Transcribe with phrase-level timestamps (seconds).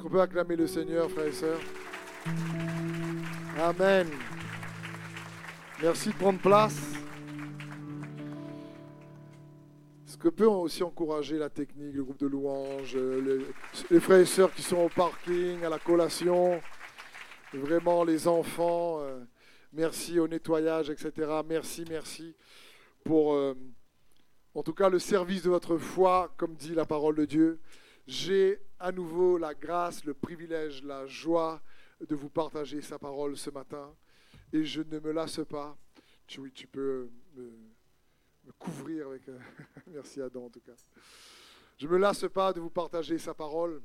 [0.00, 1.60] Est-ce qu'on peut acclamer le Seigneur, frères et sœurs?
[3.58, 4.08] Amen.
[5.82, 6.78] Merci de prendre place.
[10.06, 13.44] Est-ce que peut aussi encourager la technique, le groupe de louanges, les,
[13.90, 16.62] les frères et sœurs qui sont au parking, à la collation,
[17.52, 19.22] vraiment les enfants, euh,
[19.74, 21.12] merci au nettoyage, etc.
[21.46, 22.34] Merci, merci
[23.04, 23.52] pour, euh,
[24.54, 27.60] en tout cas, le service de votre foi, comme dit la parole de Dieu.
[28.06, 31.60] J'ai à nouveau la grâce, le privilège, la joie
[32.00, 33.94] de vous partager sa parole ce matin.
[34.52, 35.76] Et je ne me lasse pas.
[36.26, 37.52] Tu, oui, tu peux me,
[38.58, 39.28] couvrir avec...
[39.28, 39.38] euh,
[39.88, 40.72] Merci Adam en tout cas.
[41.76, 43.82] Je ne me lasse pas de vous partager sa parole.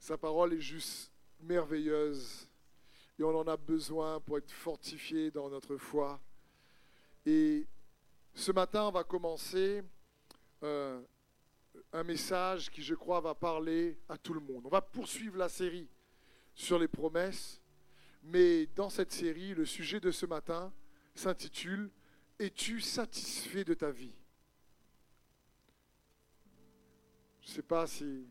[0.00, 2.48] Sa parole est juste merveilleuse.
[3.18, 6.18] Et on en a besoin pour être fortifié dans notre foi.
[7.26, 7.66] Et
[8.34, 9.82] ce matin, on va commencer
[10.62, 11.00] euh,
[11.94, 14.66] un message qui, je crois, va parler à tout le monde.
[14.66, 15.88] On va poursuivre la série
[16.52, 17.62] sur les promesses,
[18.24, 20.72] mais dans cette série, le sujet de ce matin
[21.14, 21.88] s'intitule
[22.40, 24.12] Es-tu satisfait de ta vie?
[27.42, 28.26] Je ne sais pas si...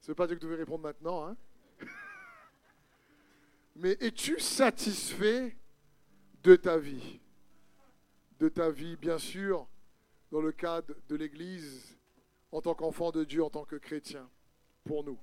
[0.00, 1.36] Ça pas dire que vous devez répondre maintenant, hein.
[3.74, 5.56] Mais es-tu satisfait
[6.44, 7.18] de ta vie?
[8.38, 9.66] De ta vie, bien sûr,
[10.30, 11.95] dans le cadre de l'Église,
[12.56, 14.30] en tant qu'enfant de Dieu, en tant que chrétien,
[14.82, 15.18] pour nous.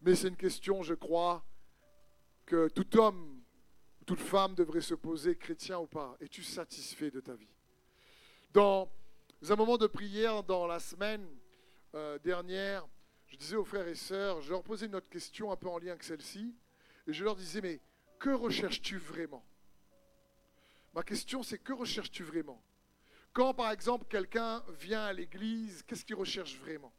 [0.00, 1.44] Mais c'est une question, je crois,
[2.46, 3.42] que tout homme,
[4.06, 6.16] toute femme devrait se poser, chrétien ou pas.
[6.20, 7.54] Es-tu satisfait de ta vie?
[8.54, 8.88] Dans
[9.46, 11.28] un moment de prière dans la semaine
[11.94, 12.88] euh, dernière,
[13.26, 15.76] je disais aux frères et sœurs, je leur posais une autre question un peu en
[15.76, 16.54] lien avec celle-ci,
[17.06, 17.82] et je leur disais, mais
[18.18, 19.44] que recherches-tu vraiment?
[20.94, 22.62] Ma question, c'est que recherches-tu vraiment?
[23.34, 26.94] Quand, par exemple, quelqu'un vient à l'église, qu'est-ce qu'il recherche vraiment?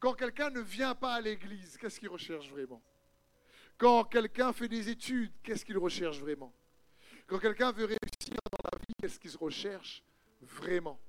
[0.00, 2.82] Quand quelqu'un ne vient pas à l'église, qu'est-ce qu'il recherche vraiment?
[3.78, 6.52] Quand quelqu'un fait des études, qu'est-ce qu'il recherche vraiment?
[7.28, 10.02] Quand quelqu'un veut réussir dans la vie, qu'est-ce qu'il recherche
[10.42, 11.00] vraiment?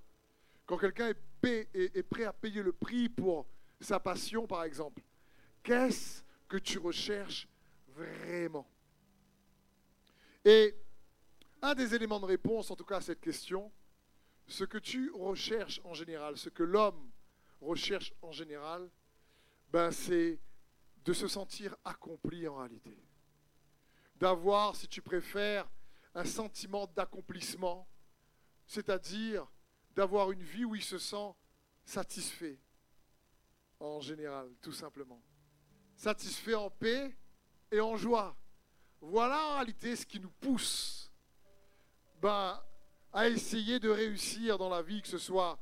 [0.67, 3.47] Quand quelqu'un est, est prêt à payer le prix pour
[3.81, 5.01] sa passion, par exemple,
[5.63, 7.47] qu'est-ce que tu recherches
[7.87, 8.69] vraiment?
[10.45, 10.75] Et
[11.59, 13.71] un des éléments de réponse, en tout cas à cette question,
[14.47, 17.11] ce que tu recherches en général, ce que l'homme
[17.61, 18.89] recherche en général,
[19.71, 20.39] ben c'est
[21.03, 22.97] de se sentir accompli en réalité.
[24.15, 25.69] D'avoir, si tu préfères,
[26.15, 27.87] un sentiment d'accomplissement,
[28.65, 29.47] c'est-à-dire
[29.95, 31.33] d'avoir une vie où il se sent
[31.85, 32.59] satisfait,
[33.79, 35.21] en général, tout simplement.
[35.95, 37.15] Satisfait en paix
[37.71, 38.35] et en joie.
[38.99, 41.11] Voilà en réalité ce qui nous pousse
[42.21, 42.59] ben,
[43.17, 45.57] à essayer de réussir dans la vie, que ce soit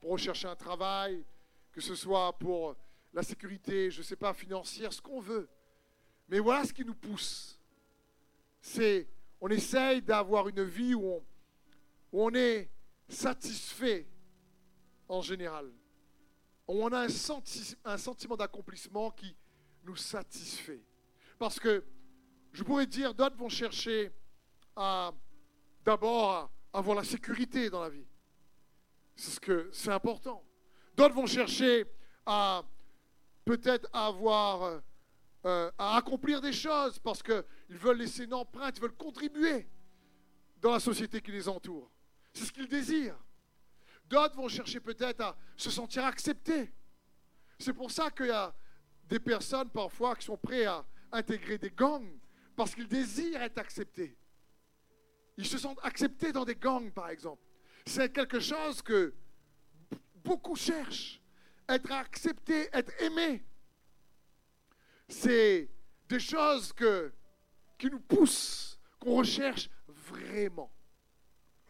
[0.00, 1.24] pour rechercher un travail,
[1.72, 2.76] que ce soit pour
[3.12, 5.48] la sécurité, je ne sais pas, financière, ce qu'on veut.
[6.28, 7.58] Mais voilà ce qui nous pousse.
[8.60, 9.08] C'est,
[9.40, 11.24] on essaye d'avoir une vie où on,
[12.12, 12.70] où on est
[13.08, 14.06] satisfait
[15.08, 15.68] en général.
[16.68, 19.34] On a un, senti- un sentiment d'accomplissement qui
[19.82, 20.84] nous satisfait.
[21.40, 21.84] Parce que
[22.52, 24.12] je pourrais dire, d'autres vont chercher
[24.76, 25.12] à
[25.84, 28.06] d'abord à avoir la sécurité dans la vie.
[29.16, 30.44] C'est ce que c'est important.
[30.96, 31.84] D'autres vont chercher
[32.26, 32.62] à
[33.44, 34.82] peut-être avoir
[35.46, 39.66] euh, à accomplir des choses parce qu'ils veulent laisser une empreinte, ils veulent contribuer
[40.60, 41.90] dans la société qui les entoure.
[42.34, 43.18] C'est ce qu'ils désirent.
[44.04, 46.72] D'autres vont chercher peut-être à se sentir acceptés.
[47.58, 48.54] C'est pour ça qu'il y a
[49.04, 52.18] des personnes parfois qui sont prêts à intégrer des gangs
[52.54, 54.16] parce qu'ils désirent être acceptés.
[55.40, 57.42] Ils se sentent acceptés dans des gangs, par exemple.
[57.86, 59.14] C'est quelque chose que
[60.16, 61.18] beaucoup cherchent.
[61.66, 63.42] Être accepté, être aimé.
[65.08, 65.70] C'est
[66.10, 67.10] des choses que,
[67.78, 70.70] qui nous poussent, qu'on recherche vraiment,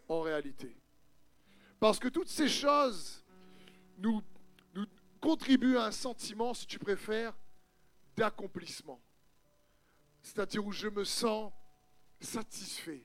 [0.08, 0.76] en réalité.
[1.78, 3.24] Parce que toutes ces choses
[3.98, 4.20] nous,
[4.74, 4.86] nous
[5.20, 7.38] contribuent à un sentiment, si tu préfères,
[8.16, 9.00] d'accomplissement.
[10.22, 11.52] C'est-à-dire où je me sens
[12.20, 13.04] satisfait.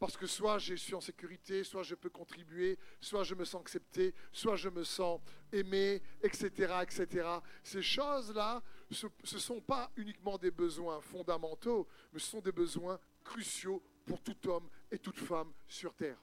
[0.00, 3.60] Parce que soit je suis en sécurité, soit je peux contribuer, soit je me sens
[3.60, 5.20] accepté, soit je me sens
[5.52, 6.72] aimé, etc.
[6.82, 7.28] etc.
[7.62, 12.98] Ces choses-là, ce ne sont pas uniquement des besoins fondamentaux, mais ce sont des besoins
[13.22, 16.18] cruciaux pour tout homme et toute femme sur Terre.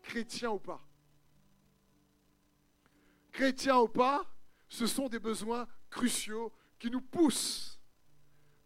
[0.00, 0.80] Chrétien ou pas.
[3.32, 4.32] Chrétien ou pas,
[4.68, 7.80] ce sont des besoins cruciaux qui nous poussent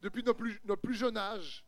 [0.03, 1.65] depuis notre plus, notre plus jeune âge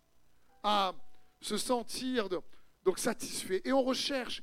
[0.63, 0.95] à
[1.41, 3.63] se sentir donc satisfait.
[3.65, 4.43] Et on recherche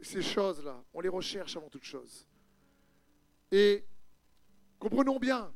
[0.00, 2.26] ces choses-là, on les recherche avant toute chose.
[3.50, 3.84] Et
[4.78, 5.54] comprenons bien,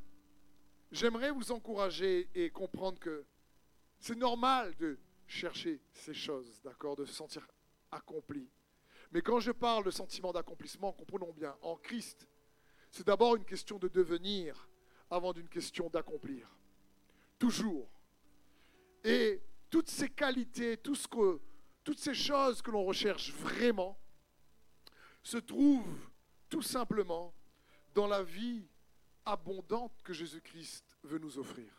[0.91, 3.27] j'aimerais vous encourager et comprendre que
[3.99, 7.47] c'est normal de chercher ces choses, d'accord, de se sentir
[7.91, 8.49] accompli.
[9.13, 12.27] Mais quand je parle de sentiment d'accomplissement, comprenons bien, en Christ,
[12.91, 14.69] c'est d'abord une question de devenir
[15.11, 16.49] avant d'une question d'accomplir.
[17.39, 17.91] Toujours.
[19.05, 23.99] Et toutes ces qualités, toutes ces choses que l'on recherche vraiment,
[25.23, 26.11] se trouvent
[26.49, 27.35] tout simplement
[27.95, 28.67] dans la vie
[29.25, 31.71] abondante que Jésus-Christ veut nous offrir.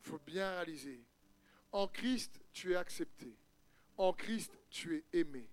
[0.00, 1.04] Il faut bien réaliser,
[1.72, 3.36] en Christ, tu es accepté.
[3.96, 5.50] En Christ, tu es aimé.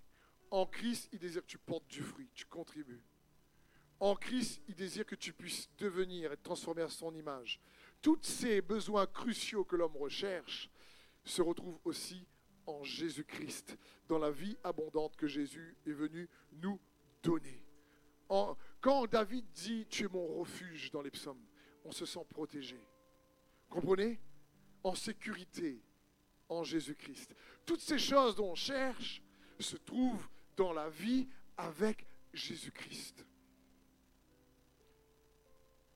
[0.52, 3.04] En Christ, il désire que tu portes du fruit, tu contribues.
[4.00, 7.60] En Christ, il désire que tu puisses devenir et te transformer à son image.
[8.06, 10.70] Tous ces besoins cruciaux que l'homme recherche
[11.24, 12.28] se retrouvent aussi
[12.68, 16.80] en Jésus-Christ, dans la vie abondante que Jésus est venu nous
[17.24, 17.66] donner.
[18.80, 21.44] quand David dit Tu es mon refuge dans les psaumes,
[21.84, 22.80] on se sent protégé.
[23.72, 24.20] Comprenez?
[24.84, 25.82] En sécurité
[26.48, 27.34] en Jésus-Christ.
[27.66, 29.24] Toutes ces choses dont on cherche
[29.60, 31.28] se trouvent dans la vie
[31.58, 33.26] avec Jésus-Christ.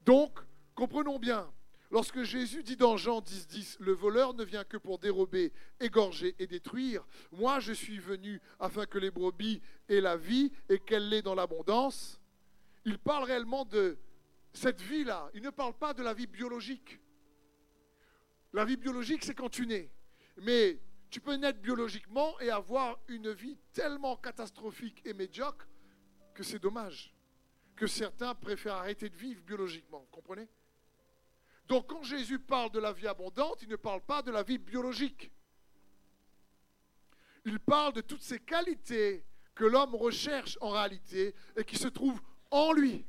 [0.04, 0.40] Donc,
[0.74, 1.48] comprenons bien,
[1.90, 6.34] lorsque Jésus dit dans Jean 10, 10, le voleur ne vient que pour dérober, égorger
[6.38, 11.08] et détruire, moi je suis venu afin que les brebis aient la vie et qu'elle
[11.08, 12.20] l'ait dans l'abondance,
[12.84, 13.98] il parle réellement de
[14.52, 15.30] cette vie-là.
[15.34, 17.00] Il ne parle pas de la vie biologique.
[18.52, 19.90] La vie biologique, c'est quand tu nais.
[20.38, 25.68] Mais tu peux naître biologiquement et avoir une vie tellement catastrophique et médiocre
[26.34, 27.14] que c'est dommage.
[27.76, 30.06] Que certains préfèrent arrêter de vivre biologiquement.
[30.10, 30.48] Comprenez?
[31.70, 34.58] Donc quand Jésus parle de la vie abondante, il ne parle pas de la vie
[34.58, 35.30] biologique.
[37.44, 39.24] Il parle de toutes ces qualités
[39.54, 42.20] que l'homme recherche en réalité et qui se trouvent
[42.50, 43.06] en lui.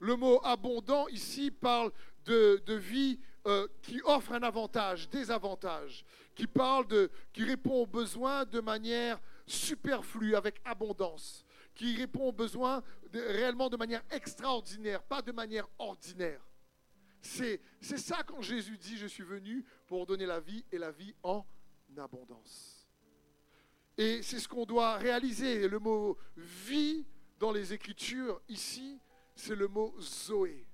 [0.00, 1.92] Le mot abondant ici parle
[2.26, 6.04] de, vie euh, qui offre un avantage, des avantages,
[6.34, 11.42] qui parle qui répond aux besoins de manière superflue, avec abondance,
[11.74, 12.82] qui répond aux besoins
[13.14, 16.45] réellement de manière extraordinaire, pas de manière ordinaire.
[17.26, 21.14] C'est, ça quand Jésus dit, je suis venu pour donner la vie et la vie
[21.22, 21.44] en
[21.98, 22.86] abondance.
[23.98, 25.68] Et c'est ce qu'on doit réaliser.
[25.68, 27.04] Le mot vie
[27.38, 29.00] dans les Écritures, ici,
[29.34, 30.66] c'est le mot Zoé.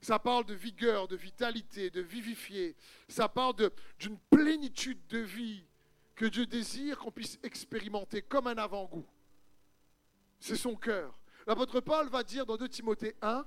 [0.00, 2.76] Ça parle de vigueur, de vitalité, de vivifier.
[3.08, 3.54] Ça parle
[3.98, 5.64] d'une plénitude de vie
[6.14, 9.06] que Dieu désire qu'on puisse expérimenter comme un avant-goût.
[10.38, 11.18] C'est son cœur.
[11.46, 13.44] L'apôtre Paul va dire dans 2 Timothée 1,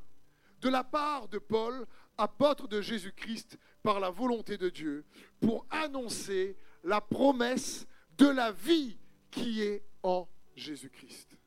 [0.62, 1.86] de la part de Paul,
[2.18, 5.06] apôtre de Jésus-Christ par la volonté de Dieu,
[5.40, 8.98] pour annoncer la promesse de la vie
[9.32, 11.38] qui est en Jésus-Christ.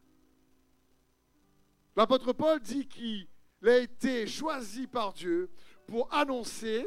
[1.96, 3.26] L'apôtre Paul dit qu'il
[3.62, 5.48] il a été choisi par Dieu
[5.86, 6.84] pour annoncer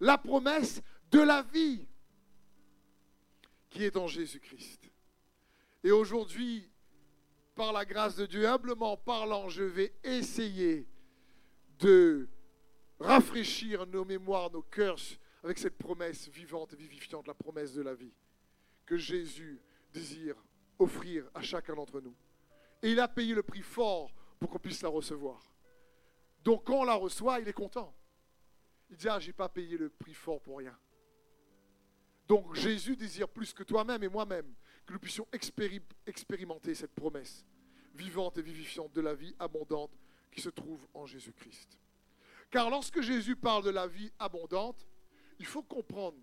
[0.00, 1.88] la promesse de la vie
[3.70, 4.90] qui est en Jésus-Christ.
[5.82, 6.70] Et aujourd'hui,
[7.54, 10.86] par la grâce de Dieu, humblement parlant, je vais essayer
[11.78, 12.28] de
[12.98, 15.00] rafraîchir nos mémoires, nos cœurs
[15.42, 18.12] avec cette promesse vivante et vivifiante, la promesse de la vie
[18.86, 19.60] que Jésus
[19.92, 20.36] désire
[20.78, 22.14] offrir à chacun d'entre nous.
[22.82, 25.42] Et il a payé le prix fort pour qu'on puisse la recevoir.
[26.42, 27.94] Donc quand on la reçoit, il est content.
[28.90, 30.76] Il dit, ah, je n'ai pas payé le prix fort pour rien.
[32.28, 34.52] Donc Jésus désire plus que toi-même et moi-même
[34.86, 35.26] que nous puissions
[36.06, 37.44] expérimenter cette promesse
[37.94, 39.90] vivante et vivifiante de la vie abondante
[40.34, 41.78] qui se trouve en Jésus-Christ.
[42.50, 44.86] Car lorsque Jésus parle de la vie abondante,
[45.38, 46.18] il faut comprendre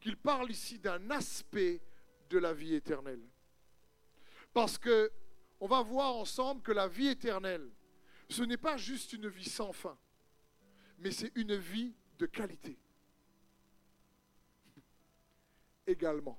[0.00, 1.82] qu'il parle ici d'un aspect
[2.30, 3.22] de la vie éternelle.
[4.52, 5.10] Parce que
[5.58, 7.68] on va voir ensemble que la vie éternelle,
[8.28, 9.98] ce n'est pas juste une vie sans fin,
[10.98, 12.78] mais c'est une vie de qualité.
[15.86, 16.38] Également.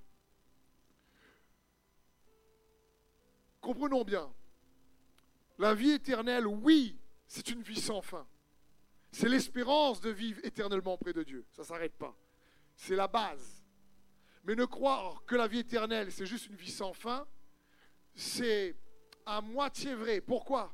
[3.59, 4.31] Comprenons bien,
[5.57, 6.95] la vie éternelle, oui,
[7.27, 8.27] c'est une vie sans fin.
[9.11, 11.45] C'est l'espérance de vivre éternellement près de Dieu.
[11.51, 12.15] Ça ne s'arrête pas.
[12.75, 13.63] C'est la base.
[14.43, 17.27] Mais ne croire que la vie éternelle, c'est juste une vie sans fin,
[18.15, 18.75] c'est
[19.25, 20.21] à moitié vrai.
[20.21, 20.73] Pourquoi?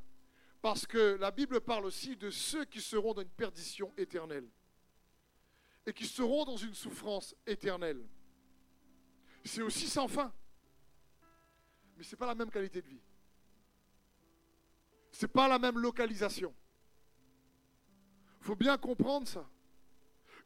[0.61, 4.47] Parce que la Bible parle aussi de ceux qui seront dans une perdition éternelle
[5.85, 8.05] et qui seront dans une souffrance éternelle.
[9.43, 10.31] C'est aussi sans fin.
[11.97, 13.01] Mais ce n'est pas la même qualité de vie.
[15.13, 16.53] Ce n'est pas la même localisation.
[18.41, 19.47] Il faut bien comprendre ça.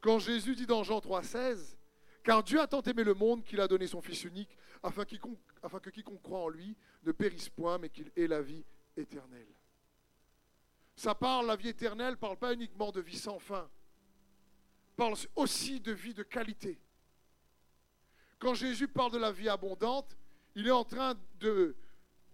[0.00, 1.76] Quand Jésus dit dans Jean 3,16,
[2.22, 5.90] Car Dieu a tant aimé le monde qu'il a donné son Fils unique, afin, que
[5.90, 8.64] quiconque croit en lui ne périsse point, mais qu'il ait la vie
[8.96, 9.48] éternelle.
[10.94, 13.68] Ça parle, la vie éternelle, parle pas uniquement de vie sans fin,
[14.96, 16.78] parle aussi de vie de qualité.
[18.38, 20.16] Quand Jésus parle de la vie abondante,
[20.54, 21.74] il est en train de,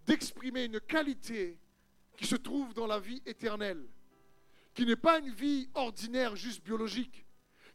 [0.05, 1.57] d'exprimer une qualité
[2.17, 3.85] qui se trouve dans la vie éternelle,
[4.73, 7.25] qui n'est pas une vie ordinaire, juste biologique,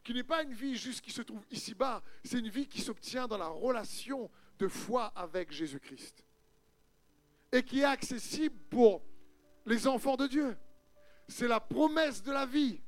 [0.03, 3.27] qui n'est pas une vie juste qui se trouve ici-bas, c'est une vie qui s'obtient
[3.27, 6.25] dans la relation de foi avec Jésus-Christ
[7.51, 9.01] et qui est accessible pour
[9.65, 10.57] les enfants de Dieu.
[11.27, 12.81] C'est la promesse de la vie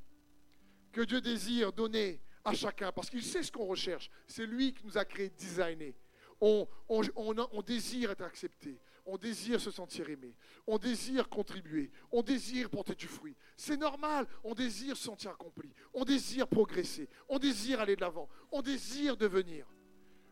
[0.92, 4.10] que Dieu désire donner à chacun parce qu'il sait ce qu'on recherche.
[4.28, 5.96] C'est lui qui nous a créé, designé.
[6.40, 10.36] On, on, on, désire être accepté, on désire se sentir aimé,
[10.68, 13.36] on désire contribuer, on désire porter du fruit.
[13.58, 18.30] C'est normal, on désire se sentir accompli, on désire progresser, on désire aller de l'avant,
[18.52, 19.68] on désire devenir.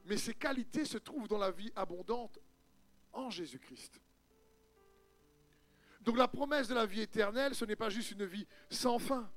[0.06, 2.40] Mais ces qualités se trouvent dans la vie abondante
[3.14, 4.02] en Jésus-Christ.
[6.02, 9.30] Donc la promesse de la vie éternelle, ce n'est pas juste une vie sans fin.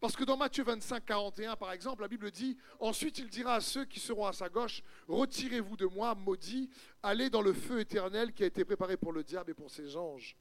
[0.00, 3.60] Parce que dans Matthieu 25, 41, par exemple, la Bible dit, ensuite il dira à
[3.60, 6.70] ceux qui seront à sa gauche, retirez-vous de moi, maudits,
[7.02, 9.96] allez dans le feu éternel qui a été préparé pour le diable et pour ses
[9.96, 10.36] anges.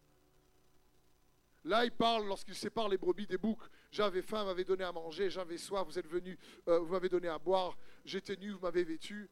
[1.63, 3.67] Là, il parle lorsqu'il sépare les brebis des boucs.
[3.91, 5.29] J'avais faim, vous m'avez donné à manger.
[5.29, 6.37] J'avais soif, vous êtes venu,
[6.69, 7.77] euh, vous m'avez donné à boire.
[8.05, 9.29] J'étais nu, vous m'avez vêtu.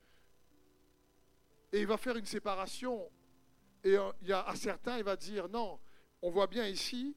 [1.71, 3.09] Et il va faire une séparation.
[3.85, 5.79] Et euh, il a, à certains, il va dire non,
[6.21, 7.15] on voit bien ici,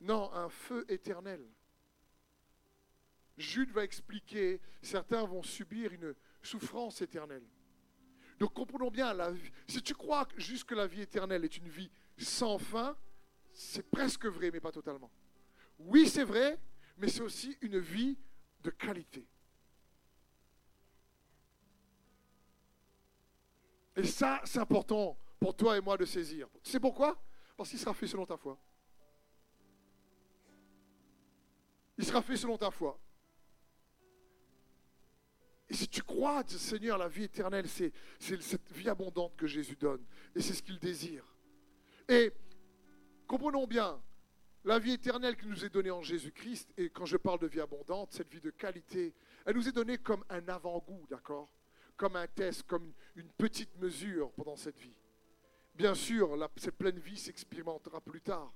[0.00, 1.44] non, un feu éternel.
[3.40, 7.44] Jude va expliquer, certains vont subir une souffrance éternelle.
[8.38, 9.32] Donc comprenons bien, la
[9.66, 12.96] si tu crois juste que la vie éternelle est une vie sans fin,
[13.52, 15.10] c'est presque vrai, mais pas totalement.
[15.78, 16.58] Oui, c'est vrai,
[16.98, 18.18] mais c'est aussi une vie
[18.62, 19.26] de qualité.
[23.96, 26.48] Et ça, c'est important pour toi et moi de saisir.
[26.62, 27.20] Tu sais pourquoi?
[27.56, 28.58] Parce qu'il sera fait selon ta foi.
[31.98, 32.98] Il sera fait selon ta foi.
[35.70, 40.04] Et si tu crois, Seigneur, la vie éternelle, c'est cette vie abondante que Jésus donne.
[40.34, 41.24] Et c'est ce qu'il désire.
[42.08, 42.32] Et
[43.28, 44.02] comprenons bien,
[44.64, 47.60] la vie éternelle qui nous est donnée en Jésus-Christ, et quand je parle de vie
[47.60, 49.14] abondante, cette vie de qualité,
[49.46, 51.48] elle nous est donnée comme un avant-goût, d'accord?
[51.96, 54.98] Comme un test, comme une petite mesure pendant cette vie.
[55.76, 58.52] Bien sûr, cette pleine vie s'expérimentera plus tard.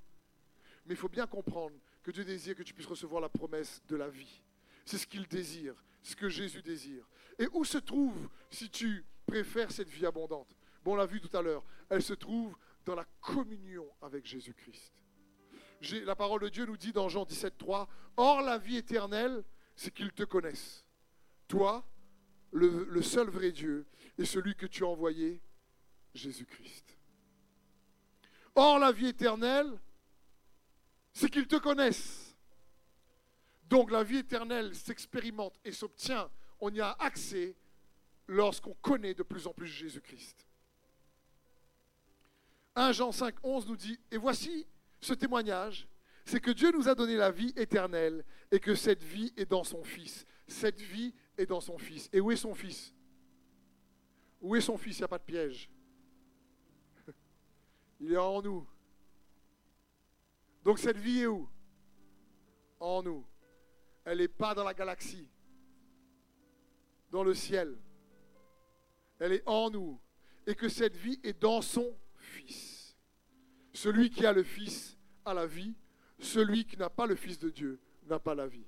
[0.84, 3.94] Mais il faut bien comprendre que Dieu désire que tu puisses recevoir la promesse de
[3.94, 4.42] la vie.
[4.84, 5.74] C'est ce qu'il désire
[6.04, 7.08] ce que Jésus désire.
[7.38, 10.54] Et où se trouve, si tu préfères cette vie abondante?
[10.84, 14.92] Bon, on l'a vu tout à l'heure, elle se trouve dans la communion avec Jésus-Christ.
[16.04, 17.88] La parole de Dieu nous dit dans Jean 17, 3,
[18.18, 19.42] Or la vie éternelle,
[19.74, 20.84] c'est qu'ils te connaissent.
[21.48, 21.84] Toi,
[22.52, 23.86] le, le seul vrai Dieu,
[24.18, 25.40] et celui que tu as envoyé,
[26.14, 26.98] Jésus-Christ.
[28.54, 29.72] Or la vie éternelle,
[31.12, 32.23] c'est qu'ils te connaissent
[33.74, 37.56] donc la vie éternelle s'expérimente et s'obtient, on y a accès
[38.28, 40.46] lorsqu'on connaît de plus en plus Jésus-Christ.
[42.76, 44.64] 1 Jean 5, 11 nous dit, et voici
[45.00, 45.88] ce témoignage,
[46.24, 49.64] c'est que Dieu nous a donné la vie éternelle et que cette vie est dans
[49.64, 50.24] son Fils.
[50.46, 52.08] Cette vie est dans son Fils.
[52.12, 52.94] Et où est son Fils?
[54.40, 54.98] Où est son Fils?
[54.98, 55.68] Il n'y a pas de piège.
[57.98, 58.64] Il est en nous.
[60.62, 61.48] Donc cette vie est où?
[62.78, 63.26] En nous
[64.04, 65.28] elle n'est pas dans la galaxie,
[67.10, 67.76] dans le ciel.
[69.18, 70.00] Elle est en nous.
[70.46, 72.96] Et que cette vie est dans son Fils.
[73.72, 75.74] Celui qui a le Fils a la vie.
[76.18, 78.66] Celui qui n'a pas le Fils de Dieu n'a pas la vie.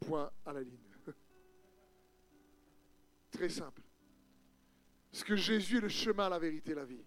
[0.00, 0.76] Point à la ligne.
[3.30, 3.82] Très simple.
[5.10, 7.04] Parce que Jésus est le chemin, la vérité, la vie.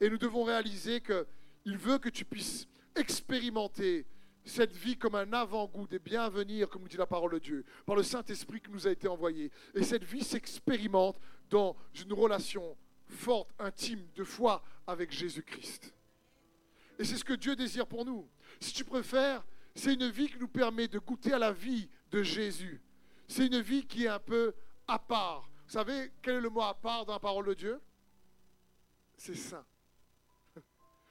[0.00, 4.04] Et nous devons réaliser qu'il veut que tu puisses expérimenter
[4.44, 7.38] cette vie comme un avant-goût des biens à venir, comme nous dit la parole de
[7.38, 9.50] Dieu, par le Saint-Esprit qui nous a été envoyé.
[9.74, 11.18] Et cette vie s'expérimente
[11.48, 15.94] dans une relation forte, intime, de foi avec Jésus-Christ.
[16.98, 18.28] Et c'est ce que Dieu désire pour nous.
[18.60, 19.44] Si tu préfères,
[19.74, 22.82] c'est une vie qui nous permet de goûter à la vie de Jésus.
[23.28, 24.54] C'est une vie qui est un peu
[24.88, 25.48] à part.
[25.66, 27.80] Vous savez quel est le mot à part dans la parole de Dieu?
[29.16, 29.64] C'est saint.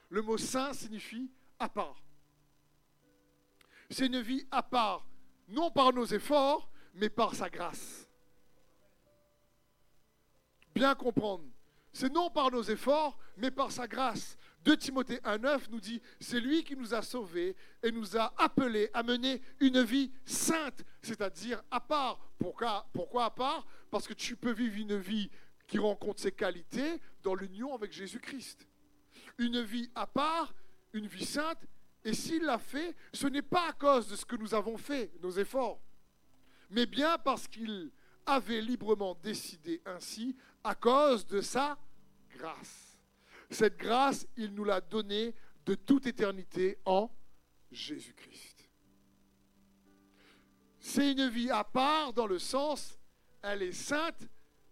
[0.10, 2.02] Le mot saint signifie à part
[3.92, 5.06] c'est une vie à part,
[5.48, 8.10] non par nos efforts, mais par sa grâce.
[10.74, 11.46] Bien comprendre.
[11.94, 14.38] C'est non par nos efforts, mais par sa grâce.
[14.64, 18.90] 2 Timothée 1,9 nous dit C'est lui qui nous a sauvés et nous a appelés
[18.94, 22.20] à mener une vie sainte, c'est-à-dire à part.
[22.38, 23.66] Pourquoi, à part?
[23.90, 25.30] Parce que tu peux vivre une vie
[25.68, 28.68] qui rencontre ses qualités dans l'union avec Jésus-Christ.
[29.38, 30.54] Une vie à part,
[30.94, 31.60] une vie sainte,
[32.04, 35.12] et s'il l'a fait, ce n'est pas à cause de ce que nous avons fait,
[35.22, 35.82] nos efforts,
[36.70, 37.92] mais bien parce qu'il
[38.26, 41.78] avait librement décidé ainsi à cause de sa
[42.32, 42.98] grâce.
[43.50, 47.12] Cette grâce, il nous l'a donnée de toute éternité en
[47.72, 48.70] Jésus-Christ.
[50.80, 52.98] C'est une vie à part dans le sens,
[53.44, 54.28] elle est sainte,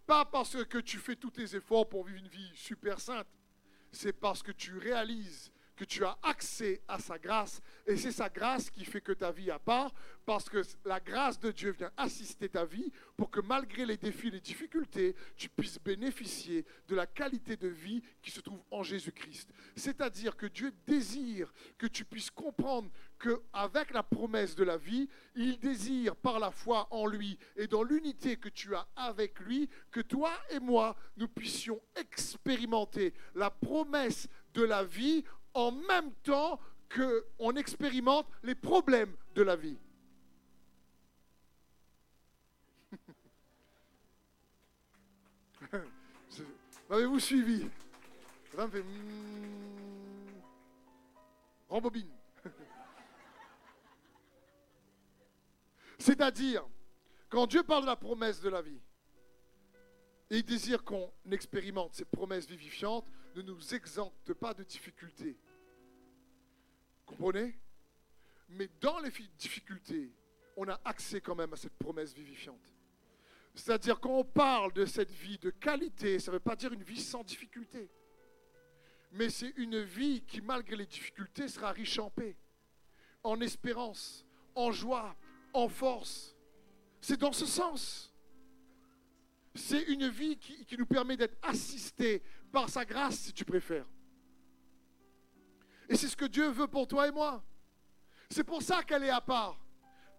[0.08, 3.28] pas parce que tu fais tous tes efforts pour vivre une vie super sainte,
[3.92, 7.62] c'est parce que tu réalises que tu as accès à sa grâce.
[7.88, 9.94] Et c'est sa grâce qui fait que ta vie à part,
[10.26, 14.30] parce que la grâce de Dieu vient assister ta vie pour que malgré les défis,
[14.30, 19.50] les difficultés, tu puisses bénéficier de la qualité de vie qui se trouve en Jésus-Christ.
[19.78, 25.60] C'est-à-dire que Dieu désire que tu puisses comprendre qu'avec la promesse de la vie, il
[25.60, 30.02] désire par la foi en lui et dans l'unité que tu as avec lui, que
[30.02, 35.24] toi et moi, nous puissions expérimenter la promesse de la vie
[35.60, 36.60] en même temps
[36.94, 39.78] qu'on expérimente les problèmes de la vie.
[46.89, 47.70] M'avez-vous suivi?
[48.56, 48.82] Ça me fait...
[48.82, 50.42] Hmm,
[51.68, 52.10] rembobine.
[56.00, 56.66] C'est-à-dire,
[57.30, 58.82] quand Dieu parle de la promesse de la vie,
[60.32, 65.38] et il désire qu'on expérimente ces promesses vivifiantes, ne nous exempte pas de difficultés.
[67.10, 67.60] Comprenez?
[68.50, 70.13] Mais dans les difficultés,
[70.56, 72.62] on a accès quand même à cette promesse vivifiante.
[73.56, 76.84] C'est-à-dire quand on parle de cette vie de qualité, ça ne veut pas dire une
[76.84, 77.89] vie sans difficulté.
[79.12, 82.38] Mais c'est une vie qui, malgré les difficultés, sera riche en paix,
[83.24, 84.24] en espérance,
[84.54, 85.16] en joie,
[85.54, 86.36] en force.
[87.01, 88.13] C'est dans ce sens.
[89.56, 93.88] C'est une vie qui, qui nous permet d'être assistés par sa grâce, si tu préfères.
[95.89, 97.43] Et c'est ce que Dieu veut pour toi et moi.
[98.29, 99.60] C'est pour ça qu'elle est à part.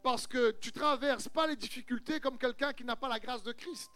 [0.02, 3.52] Parce que tu traverses pas les difficultés comme quelqu'un qui n'a pas la grâce de
[3.52, 3.90] Christ.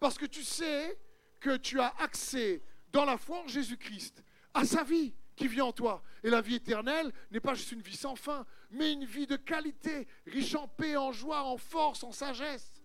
[0.00, 0.98] Parce que tu sais
[1.38, 5.72] que tu as accès dans la foi en Jésus-Christ à sa vie qui vit en
[5.72, 6.02] toi.
[6.22, 9.36] Et la vie éternelle n'est pas juste une vie sans fin, mais une vie de
[9.36, 12.80] qualité, riche en paix, en joie, en force, en sagesse.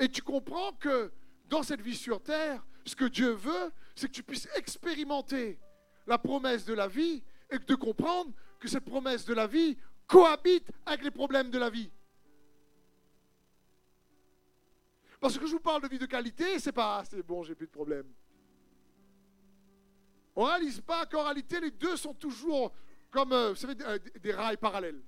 [0.00, 1.12] Et tu comprends que
[1.46, 5.58] dans cette vie sur terre, ce que Dieu veut, c'est que tu puisses expérimenter
[6.08, 10.70] la promesse de la vie et de comprendre que cette promesse de la vie cohabite
[10.86, 11.90] avec les problèmes de la vie.
[15.20, 17.54] Parce que je vous parle de vie de qualité, c'est pas ah, c'est bon, j'ai
[17.54, 18.06] plus de problème.
[20.34, 22.72] On ne réalise pas qu'en réalité, les deux sont toujours
[23.10, 25.02] comme euh, vous savez, euh, des rails parallèles.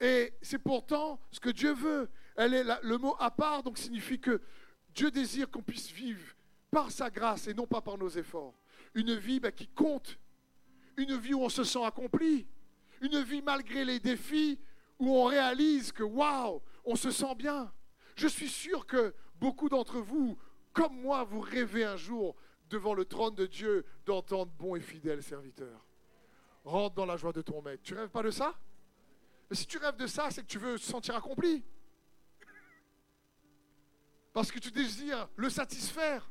[0.00, 2.10] Et c'est pourtant ce que Dieu veut.
[2.36, 4.40] Elle est le mot à part donc signifie que
[4.90, 6.34] Dieu désire qu'on puisse vivre
[6.70, 8.54] par sa grâce et non pas par nos efforts.
[8.94, 10.18] Une vie ben, qui compte,
[10.96, 12.46] une vie où on se sent accompli,
[13.00, 14.58] une vie malgré les défis
[14.98, 17.72] où on réalise que waouh, on se sent bien.
[18.16, 20.36] Je suis sûr que beaucoup d'entre vous,
[20.72, 22.34] comme moi, vous rêvez un jour
[22.68, 25.86] devant le trône de Dieu d'entendre bon et fidèle serviteur.
[26.64, 27.82] Rentre dans la joie de ton maître.
[27.82, 28.58] Tu rêves pas de ça?
[29.52, 31.64] Si tu rêves de ça, c'est que tu veux te sentir accompli.
[34.32, 36.28] Parce que tu désires le satisfaire.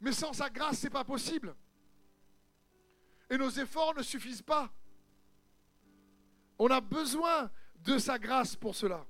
[0.00, 1.54] Mais sans sa grâce, ce n'est pas possible.
[3.30, 4.72] Et nos efforts ne suffisent pas.
[6.58, 9.06] On a besoin de sa grâce pour cela.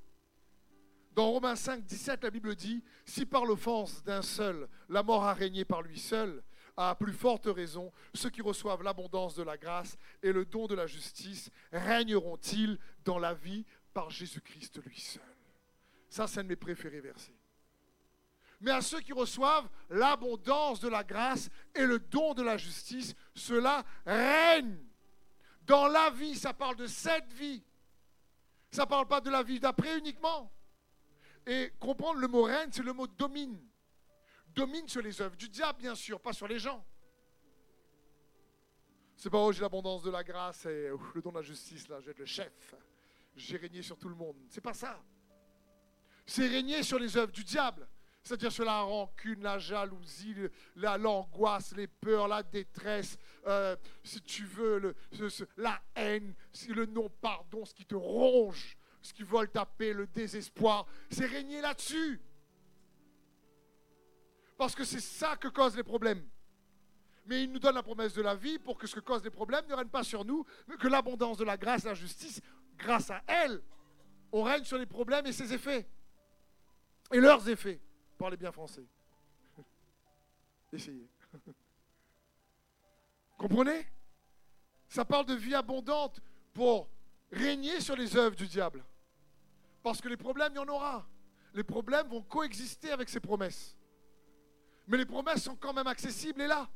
[1.13, 5.35] Dans Romains 5, 17, la Bible dit, si par l'offense d'un seul, la mort a
[5.35, 6.43] régné par lui seul,
[6.77, 10.77] à plus forte raison, ceux qui reçoivent l'abondance de la grâce et le don de
[10.77, 15.23] la justice régneront-ils dans la vie par Jésus-Christ lui seul?
[16.09, 17.38] Ça, c'est un de mes préférés versets.
[18.61, 23.15] Mais à ceux qui reçoivent l'abondance de la grâce et le don de la justice,
[23.35, 24.79] cela règne.
[25.63, 27.63] Dans la vie, ça parle de cette vie.
[28.71, 30.53] Ça ne parle pas de la vie d'après uniquement.
[31.47, 33.61] Et comprendre le mot règne, c'est le mot domine.
[34.49, 36.85] Domine sur les œuvres du diable, bien sûr, pas sur les gens.
[39.17, 41.99] C'est pas, oh, j'ai l'abondance de la grâce et le don de la justice, là,
[42.07, 42.75] être le chef.
[43.37, 44.37] J'ai régné sur tout le monde.
[44.49, 45.01] C'est pas ça
[46.29, 47.89] c'est régner sur les œuvres du diable.
[48.29, 50.35] C'est-à-dire sur la rancune, la jalousie,
[50.77, 54.95] l'angoisse, les peurs, la détresse, euh, si tu veux,
[55.57, 56.35] la haine,
[56.69, 60.87] le non-pardon, ce qui te ronge, ce qui vole ta paix, le désespoir.
[61.09, 62.21] C'est régner là-dessus.
[64.59, 66.23] Parce que c'est ça que causent les problèmes.
[67.25, 69.31] Mais il nous donne la promesse de la vie pour que ce que cause les
[69.31, 72.43] problèmes ne règne pas sur nous, mais que l'abondance de la grâce, la justice,
[72.77, 73.63] grâce à elle,
[74.33, 75.89] on règne sur les problèmes et ses effets
[77.11, 77.81] et leurs effets.
[78.19, 78.85] Parlez bien français.
[80.73, 81.09] Essayez.
[83.39, 83.87] Comprenez?
[84.89, 86.21] Ça parle de vie abondante
[86.53, 86.89] pour
[87.31, 88.85] régner sur les œuvres du diable.
[89.83, 91.07] Parce que les problèmes, il y en aura.
[91.55, 93.77] Les problèmes vont coexister avec ces promesses.
[94.87, 96.69] Mais les promesses sont quand même accessibles et là.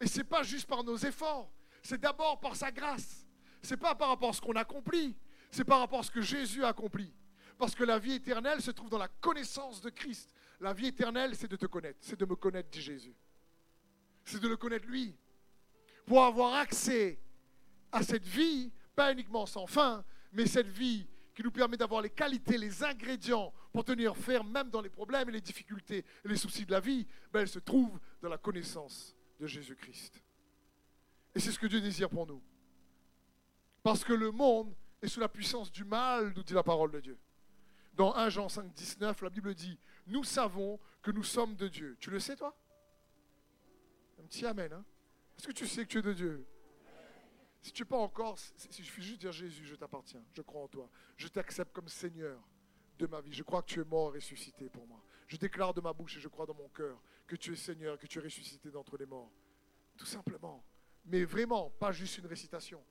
[0.00, 1.52] Et ce n'est pas juste par nos efforts,
[1.82, 3.26] c'est d'abord par sa grâce.
[3.62, 5.16] Ce n'est pas par rapport à ce qu'on accomplit,
[5.50, 7.12] c'est par rapport à ce que Jésus a accompli.
[7.58, 10.34] Parce que la vie éternelle se trouve dans la connaissance de Christ.
[10.60, 13.14] La vie éternelle, c'est de te connaître, c'est de me connaître, dit Jésus.
[14.24, 15.16] C'est de le connaître lui.
[16.06, 17.18] Pour avoir accès
[17.90, 22.10] à cette vie, pas uniquement sans fin, mais cette vie qui nous permet d'avoir les
[22.10, 26.36] qualités, les ingrédients pour tenir ferme même dans les problèmes et les difficultés et les
[26.36, 30.22] soucis de la vie, ben elle se trouve dans la connaissance de Jésus-Christ.
[31.34, 32.42] Et c'est ce que Dieu désire pour nous.
[33.82, 37.00] Parce que le monde est sous la puissance du mal, nous dit la parole de
[37.00, 37.18] Dieu.
[37.94, 41.96] Dans 1 Jean 5, 19, la Bible dit, nous savons que nous sommes de Dieu.
[42.00, 42.56] Tu le sais, toi?
[44.18, 44.72] Un petit amen.
[44.72, 44.84] Hein
[45.36, 46.46] Est-ce que tu sais que tu es de Dieu?
[47.60, 50.62] Si tu n'es pas encore, si je fais juste dire Jésus, je t'appartiens, je crois
[50.62, 52.40] en toi, je t'accepte comme Seigneur
[52.98, 55.02] de ma vie, je crois que tu es mort et ressuscité pour moi.
[55.28, 57.98] Je déclare de ma bouche et je crois dans mon cœur que tu es Seigneur,
[57.98, 59.30] que tu es ressuscité d'entre les morts.
[59.96, 60.64] Tout simplement.
[61.04, 62.82] Mais vraiment, pas juste une récitation.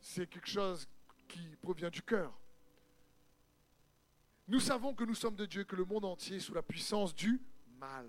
[0.00, 0.88] C'est quelque chose
[1.28, 2.36] qui provient du cœur.
[4.48, 7.14] Nous savons que nous sommes de Dieu, que le monde entier est sous la puissance
[7.14, 7.40] du
[7.78, 8.06] mal.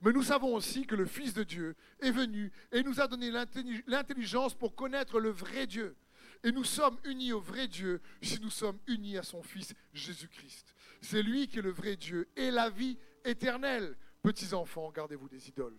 [0.00, 3.30] Mais nous savons aussi que le Fils de Dieu est venu et nous a donné
[3.30, 5.96] l'intelligence pour connaître le vrai Dieu.
[6.44, 10.74] Et nous sommes unis au vrai Dieu si nous sommes unis à son Fils Jésus-Christ.
[11.00, 13.96] C'est lui qui est le vrai Dieu et la vie éternelle.
[14.22, 15.78] Petits enfants, gardez-vous des idoles.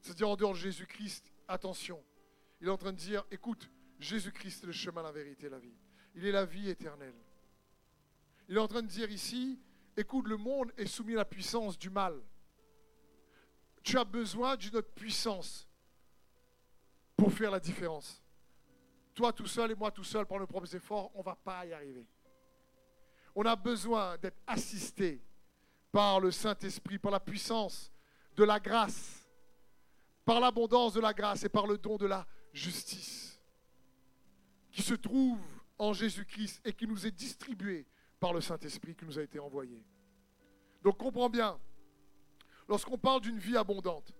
[0.00, 2.02] C'est-à-dire en dehors de Jésus-Christ, attention.
[2.60, 5.76] Il est en train de dire, écoute, Jésus-Christ est le chemin, la vérité la vie.
[6.14, 7.14] Il est la vie éternelle.
[8.48, 9.60] Il est en train de dire ici,
[9.96, 12.20] écoute, le monde est soumis à la puissance du mal.
[13.82, 15.66] Tu as besoin d'une autre puissance
[17.16, 18.22] pour faire la différence.
[19.14, 21.66] Toi tout seul et moi tout seul, par nos propres efforts, on ne va pas
[21.66, 22.06] y arriver.
[23.34, 25.22] On a besoin d'être assisté
[25.90, 27.92] par le Saint-Esprit, par la puissance
[28.36, 29.28] de la grâce,
[30.24, 33.32] par l'abondance de la grâce et par le don de la justice
[34.72, 35.38] qui se trouve
[35.78, 37.86] en Jésus-Christ et qui nous est distribué
[38.22, 39.82] par le Saint-Esprit qui nous a été envoyé.
[40.84, 41.58] Donc comprends bien,
[42.68, 44.14] lorsqu'on parle d'une vie abondante,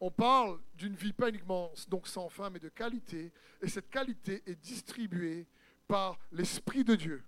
[0.00, 4.44] on parle d'une vie pas uniquement donc sans fin, mais de qualité, et cette qualité
[4.46, 5.48] est distribuée
[5.88, 7.24] par l'Esprit de Dieu,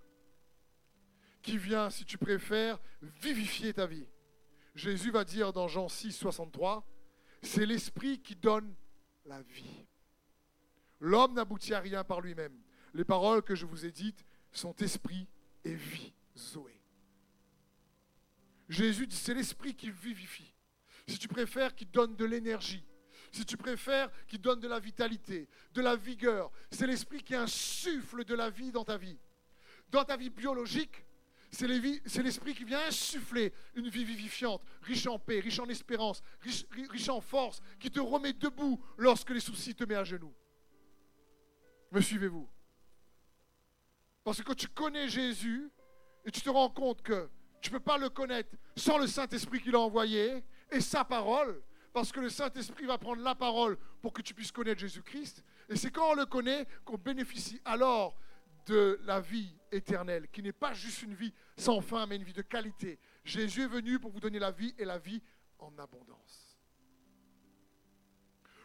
[1.41, 4.07] qui vient, si tu préfères, vivifier ta vie.
[4.75, 6.87] Jésus va dire dans Jean 6, 63,
[7.41, 8.73] c'est l'Esprit qui donne
[9.25, 9.85] la vie.
[11.01, 12.57] L'homme n'aboutit à rien par lui-même.
[12.93, 15.27] Les paroles que je vous ai dites sont esprit
[15.63, 16.79] et vie, Zoé.
[18.69, 20.53] Jésus dit, c'est l'esprit qui vivifie.
[21.07, 22.83] Si tu préfères, qui donne de l'énergie.
[23.31, 26.51] Si tu préfères, qui donne de la vitalité, de la vigueur.
[26.71, 29.17] C'est l'esprit qui insuffle de la vie dans ta vie.
[29.89, 31.03] Dans ta vie biologique,
[31.51, 36.65] c'est l'esprit qui vient insuffler une vie vivifiante, riche en paix, riche en espérance, riche,
[36.89, 40.33] riche en force, qui te remet debout lorsque les soucis te mettent à genoux.
[41.91, 42.49] Me suivez-vous?
[44.23, 45.69] Parce que quand tu connais Jésus
[46.25, 47.29] et tu te rends compte que
[47.61, 51.61] tu ne peux pas le connaître sans le Saint-Esprit qu'il a envoyé et sa parole,
[51.93, 55.43] parce que le Saint-Esprit va prendre la parole pour que tu puisses connaître Jésus-Christ.
[55.69, 58.17] Et c'est quand on le connaît qu'on bénéficie alors
[58.65, 62.33] de la vie éternelle, qui n'est pas juste une vie sans fin, mais une vie
[62.33, 62.99] de qualité.
[63.23, 65.21] Jésus est venu pour vous donner la vie et la vie
[65.59, 66.57] en abondance.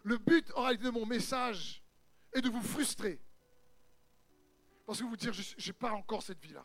[0.04, 1.82] Le but en réalité de mon message
[2.32, 3.20] est de vous frustrer
[4.88, 6.64] parce que vous dire, je n'ai pas encore cette vie-là.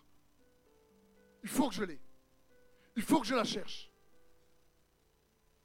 [1.43, 1.99] Il faut que je l'ai.
[2.95, 3.91] Il faut que je la cherche.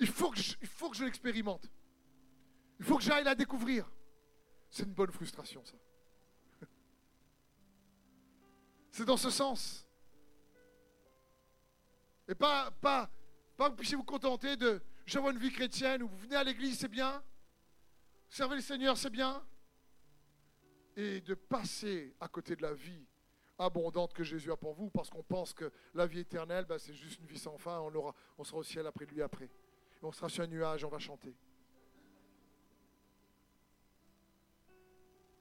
[0.01, 1.71] Il faut que je, l'expérimente.
[2.81, 3.89] Il faut que j'aille la découvrir.
[4.71, 5.77] C'est une bonne frustration, ça.
[8.91, 9.87] C'est dans ce sens.
[12.27, 13.09] Et pas, pas,
[13.57, 16.43] pas que vous puissiez vous contenter de j'avais une vie chrétienne où vous venez à
[16.43, 17.23] l'église, c'est bien.
[18.29, 19.47] Servez le Seigneur, c'est bien
[20.99, 23.07] et de passer à côté de la vie
[23.57, 26.93] abondante que Jésus a pour vous, parce qu'on pense que la vie éternelle, ben, c'est
[26.93, 29.49] juste une vie sans fin, on, aura, on sera au ciel après lui après.
[30.03, 31.37] On sera sur un nuage, on va chanter.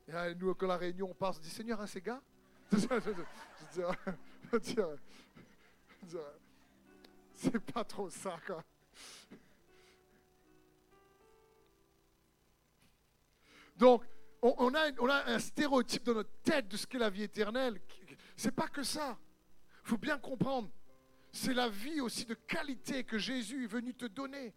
[0.08, 2.22] Et nous, quand la réunion passe, on dit Seigneur, un ces gars?
[7.34, 8.64] C'est pas trop ça, quoi.
[13.76, 14.04] Donc,
[14.42, 17.80] on, a, un stéréotype dans notre tête de ce qu'est la vie éternelle.
[18.36, 19.18] C'est pas que ça.
[19.84, 20.70] Il faut bien comprendre.
[21.32, 24.54] c'est la vie aussi de qualité que Jésus est venu te donner.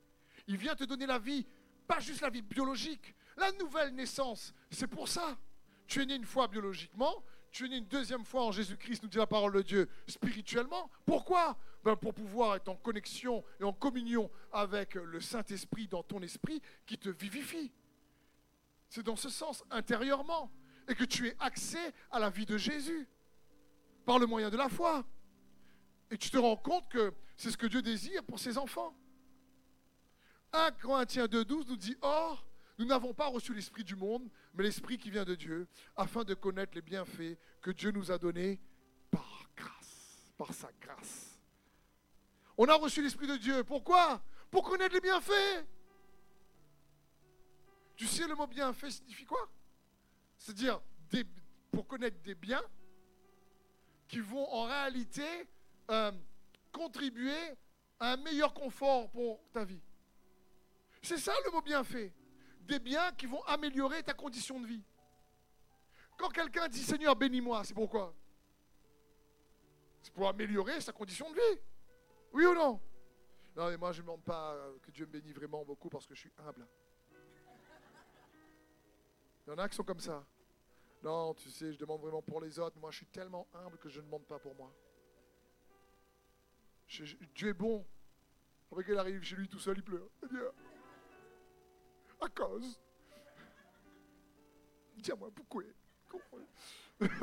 [0.47, 1.47] Il vient te donner la vie,
[1.87, 4.53] pas juste la vie biologique, la nouvelle naissance.
[4.71, 5.38] C'est pour ça.
[5.87, 9.09] Tu es né une fois biologiquement, tu es né une deuxième fois en Jésus-Christ, nous
[9.09, 10.90] dit la parole de Dieu, spirituellement.
[11.05, 11.57] Pourquoi?
[11.83, 16.61] Ben Pour pouvoir être en connexion et en communion avec le Saint-Esprit dans ton esprit
[16.87, 17.73] qui te vivifie.
[18.90, 20.50] C'est dans ce sens, intérieurement,
[20.88, 23.09] et que tu aies accès à la vie de Jésus
[24.05, 25.05] par le moyen de la foi.
[26.11, 28.94] Et tu te rends compte que c'est ce que Dieu désire pour ses enfants.
[30.53, 32.44] 1 Corinthiens 2.12 nous dit, Or,
[32.79, 36.35] nous n'avons pas reçu l'Esprit du monde, mais l'Esprit qui vient de Dieu, afin de
[36.35, 38.61] connaître les bienfaits que Dieu nous a donnés
[39.12, 41.38] par grâce, par sa grâce.
[42.59, 43.62] On a reçu l'Esprit de Dieu.
[43.62, 44.20] Pourquoi?
[44.50, 45.64] Pour connaître les bienfaits.
[48.01, 49.47] Tu sais, le mot bienfait signifie quoi?
[50.39, 50.81] C'est-à-dire
[51.71, 52.65] pour connaître des biens
[54.09, 55.47] qui vont en réalité
[55.91, 56.11] euh,
[56.73, 57.37] contribuer
[57.99, 59.83] à un meilleur confort pour ta vie.
[61.03, 62.15] C'est ça le mot bienfait.
[62.63, 64.83] Des biens qui vont améliorer ta condition de vie.
[66.17, 68.15] Quand quelqu'un dit Seigneur, bénis-moi, c'est pourquoi
[70.01, 71.61] C'est pour améliorer sa condition de vie.
[72.33, 72.81] Oui ou non?
[73.55, 76.15] Non, mais moi je ne demande pas que Dieu me bénisse vraiment beaucoup parce que
[76.15, 76.67] je suis humble.
[79.51, 80.25] Il y en a qui sont comme ça.
[81.03, 82.79] Non, tu sais, je demande vraiment pour les autres.
[82.79, 84.73] Moi, je suis tellement humble que je ne demande pas pour moi.
[87.35, 87.85] Dieu est bon.
[88.71, 90.09] Après qu'il arrive chez lui tout seul, il pleure.
[92.21, 92.79] À cause.
[94.99, 95.65] Dis-moi pourquoi.
[95.65, 95.69] Je
[97.01, 97.17] il.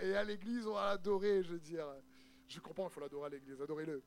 [0.00, 1.86] Et, à, l'église, on va l'adorer, je veux dire.
[2.48, 4.02] Je comprends qu'il faut l'adorer à l'église, adorez-le.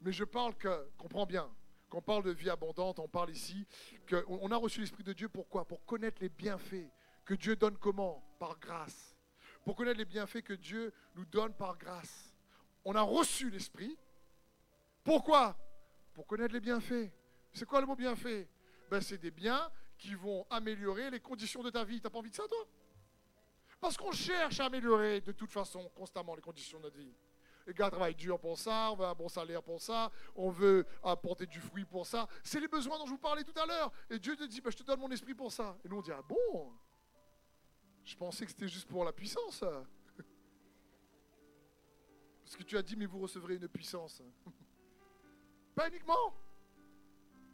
[0.00, 1.50] Mais je parle que, comprends bien,
[1.88, 3.66] qu'on parle de vie abondante, on parle ici,
[4.08, 6.90] qu'on a reçu l'Esprit de Dieu pourquoi Pour connaître les bienfaits
[7.24, 8.22] que Dieu donne comment?
[8.38, 9.16] Par grâce.
[9.64, 12.34] Pour connaître les bienfaits que Dieu nous donne par grâce.
[12.84, 13.98] On a reçu l'Esprit.
[15.04, 15.56] Pourquoi?
[16.14, 17.10] Pour connaître les bienfaits.
[17.52, 18.48] C'est quoi le mot bienfait?
[18.90, 22.00] Ben, C'est des biens qui vont améliorer les conditions de ta vie.
[22.00, 22.66] Tu n'as pas envie de ça, toi?
[23.80, 27.14] Parce qu'on cherche à améliorer de toute façon constamment les conditions de notre vie.
[27.66, 30.86] Les gars travaillent dur pour ça, on veut un bon salaire pour ça, on veut
[31.02, 32.26] apporter du fruit pour ça.
[32.42, 33.92] C'est les besoins dont je vous parlais tout à l'heure.
[34.08, 35.76] Et Dieu te dit, ben, je te donne mon esprit pour ça.
[35.84, 36.72] Et nous on dit, ah bon?
[38.04, 39.60] Je pensais que c'était juste pour la puissance.
[42.44, 44.22] Parce que tu as dit, mais vous recevrez une puissance.
[45.74, 46.34] Pas uniquement.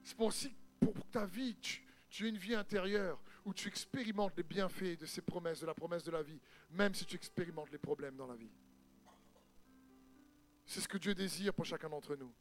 [0.03, 0.33] C'est pour
[0.81, 5.07] pour ta vie, tu, tu as une vie intérieure où tu expérimentes les bienfaits de
[5.07, 6.41] ces promesses, de la promesse de la vie,
[6.71, 8.51] même si tu expérimentes les problèmes dans la vie.
[10.67, 12.33] C'est ce que Dieu désire pour chacun d'entre nous.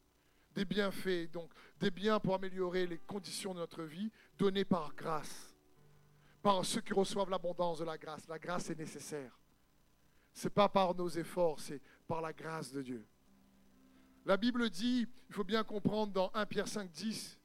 [0.54, 5.56] Des bienfaits, donc des biens pour améliorer les conditions de notre vie, donnés par grâce.
[6.42, 8.28] Par ceux qui reçoivent l'abondance de la grâce.
[8.28, 9.40] La grâce est nécessaire.
[10.34, 13.06] Ce n'est pas par nos efforts, c'est par la grâce de Dieu.
[14.26, 17.40] La Bible dit, il faut bien comprendre dans 1 Pierre 5, 10,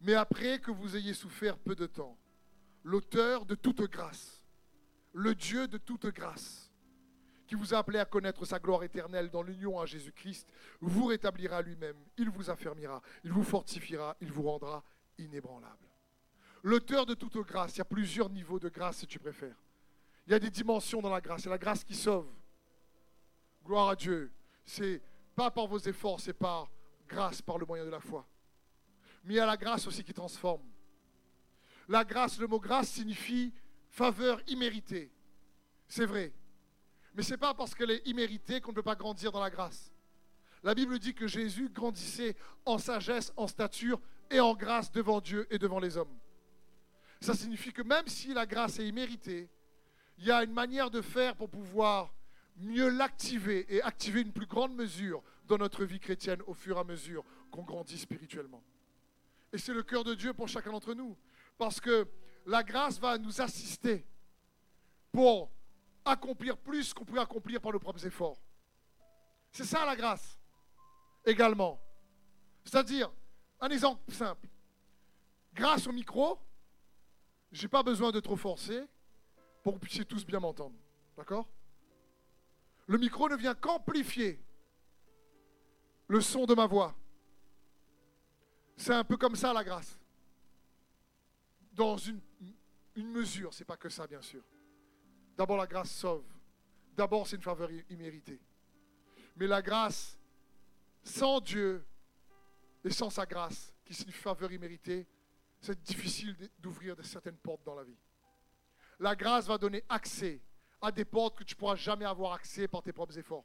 [0.00, 2.18] mais après que vous ayez souffert peu de temps,
[2.82, 4.42] l'auteur de toute grâce,
[5.12, 6.67] le Dieu de toute grâce,
[7.48, 10.46] qui vous a appelé à connaître sa gloire éternelle dans l'union à Jésus-Christ,
[10.80, 14.84] vous rétablira lui-même, il vous affermira, il vous fortifiera, il vous rendra
[15.16, 15.88] inébranlable.
[16.62, 19.56] L'auteur de toute grâce, il y a plusieurs niveaux de grâce si tu préfères.
[20.26, 22.28] Il y a des dimensions dans la grâce, c'est la grâce qui sauve.
[23.64, 24.30] Gloire à Dieu.
[24.66, 25.00] C'est
[25.34, 26.70] pas par vos efforts, c'est par
[27.08, 28.28] grâce, par le moyen de la foi.
[29.24, 30.68] Mais il y a la grâce aussi qui transforme.
[31.88, 33.54] La grâce, le mot grâce signifie
[33.88, 35.10] faveur imméritée.
[35.88, 36.34] C'est vrai.
[37.18, 39.50] Mais ce n'est pas parce qu'elle est imméritée qu'on ne peut pas grandir dans la
[39.50, 39.92] grâce.
[40.62, 44.00] La Bible dit que Jésus grandissait en sagesse, en stature
[44.30, 46.16] et en grâce devant Dieu et devant les hommes.
[47.20, 49.50] Ça signifie que même si la grâce est imméritée,
[50.18, 52.14] il y a une manière de faire pour pouvoir
[52.56, 56.80] mieux l'activer et activer une plus grande mesure dans notre vie chrétienne au fur et
[56.80, 58.62] à mesure qu'on grandit spirituellement.
[59.52, 61.16] Et c'est le cœur de Dieu pour chacun d'entre nous.
[61.58, 62.06] Parce que
[62.46, 64.06] la grâce va nous assister
[65.10, 65.50] pour
[66.08, 68.40] accomplir plus qu'on peut accomplir par nos propres efforts.
[69.52, 70.38] C'est ça la grâce,
[71.24, 71.80] également.
[72.64, 73.10] C'est-à-dire,
[73.60, 74.48] un exemple simple.
[75.54, 76.38] Grâce au micro,
[77.50, 78.84] je n'ai pas besoin de trop forcer
[79.62, 80.76] pour que vous puissiez tous bien m'entendre.
[81.16, 81.48] D'accord?
[82.86, 84.40] Le micro ne vient qu'amplifier
[86.06, 86.94] le son de ma voix.
[88.76, 89.98] C'est un peu comme ça la grâce.
[91.72, 92.20] Dans une,
[92.94, 94.42] une mesure, c'est pas que ça bien sûr.
[95.38, 96.24] D'abord, la grâce sauve.
[96.96, 98.40] D'abord, c'est une faveur imméritée.
[99.36, 100.18] Mais la grâce,
[101.04, 101.86] sans Dieu
[102.84, 105.06] et sans sa grâce, qui une faveur imméritée,
[105.60, 107.96] c'est difficile d'ouvrir certaines portes dans la vie.
[108.98, 110.42] La grâce va donner accès
[110.82, 113.44] à des portes que tu ne pourras jamais avoir accès par tes propres efforts.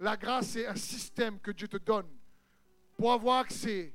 [0.00, 2.08] La grâce, c'est un système que Dieu te donne
[2.96, 3.92] pour avoir accès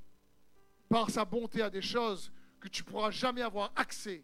[0.88, 4.24] par sa bonté à des choses que tu ne pourras jamais avoir accès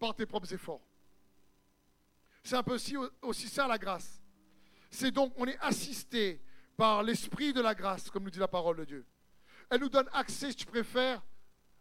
[0.00, 0.82] par tes propres efforts.
[2.42, 2.76] C'est un peu
[3.22, 4.20] aussi, ça la grâce.
[4.90, 6.42] C'est donc, on est assisté
[6.76, 9.06] par l'esprit de la grâce, comme nous dit la parole de Dieu.
[9.70, 11.22] Elle nous donne accès, si tu préfères,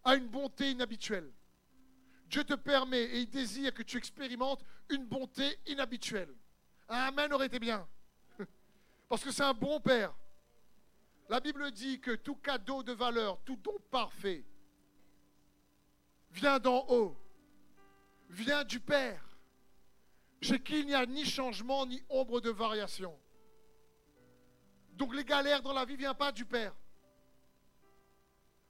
[0.03, 1.31] à une bonté inhabituelle.
[2.27, 6.33] Dieu te permet et il désire que tu expérimentes une bonté inhabituelle.
[6.87, 7.87] Amen aurait été bien.
[9.09, 10.13] Parce que c'est un bon Père.
[11.27, 14.45] La Bible dit que tout cadeau de valeur, tout don parfait,
[16.31, 17.17] vient d'en haut,
[18.29, 19.30] vient du Père,
[20.41, 23.17] chez qui il n'y a ni changement ni ombre de variation.
[24.93, 26.75] Donc les galères dans la vie ne viennent pas du Père.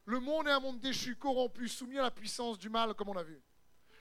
[0.05, 3.17] Le monde est un monde déchu, corrompu, soumis à la puissance du mal, comme on
[3.17, 3.41] a vu.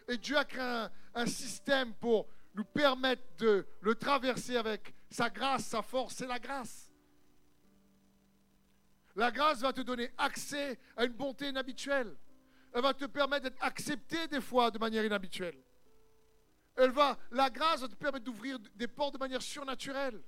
[0.08, 5.66] Et Dieu a créé un, système pour nous permettre de le traverser avec sa grâce,
[5.66, 6.90] sa force, c'est la grâce.
[9.14, 12.16] La grâce va te donner accès à une bonté inhabituelle.
[12.72, 15.58] Elle va te permettre d'être accepté des fois de manière inhabituelle.
[16.80, 20.22] Elle va, la grâce va te permettre d'ouvrir des portes de manière surnaturelle.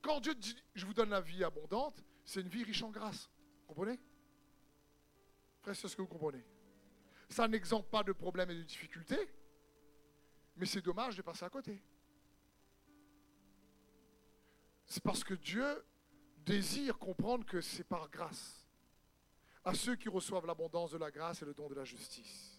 [0.00, 3.30] Quand Dieu dit je vous donne la vie abondante, c'est une vie riche en grâce.
[3.60, 4.00] Vous comprenez?
[5.60, 6.44] Frère, c'est ce que vous comprenez.
[7.28, 9.30] Ça n'exemple pas de problèmes et de difficultés,
[10.56, 11.80] mais c'est dommage de passer à côté.
[14.84, 15.86] C'est parce que Dieu
[16.38, 18.68] désire comprendre que c'est par grâce
[19.64, 22.51] à ceux qui reçoivent l'abondance de la grâce et le don de la justice.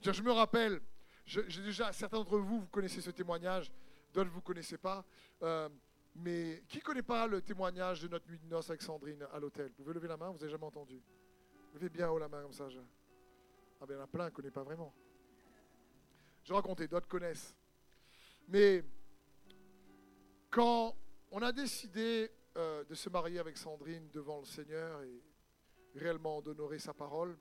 [0.00, 0.80] Je me rappelle,
[1.26, 3.70] j'ai déjà, certains d'entre vous, vous connaissez ce témoignage,
[4.12, 5.04] d'autres vous ne connaissez pas.
[5.42, 5.68] Euh,
[6.14, 9.38] mais qui ne connaît pas le témoignage de notre nuit de noces avec Sandrine à
[9.38, 9.70] l'hôtel?
[9.76, 11.00] Vous pouvez lever la main, vous n'avez jamais entendu.
[11.74, 12.68] Levez bien haut la main comme ça.
[13.80, 14.92] Ah ben il y en a plein qui ne connaissent pas vraiment.
[16.44, 17.54] Je racontais, d'autres connaissent.
[18.48, 18.82] Mais
[20.50, 20.96] quand
[21.30, 25.22] on a décidé euh, de se marier avec Sandrine devant le Seigneur et
[25.94, 27.38] réellement d'honorer sa parole,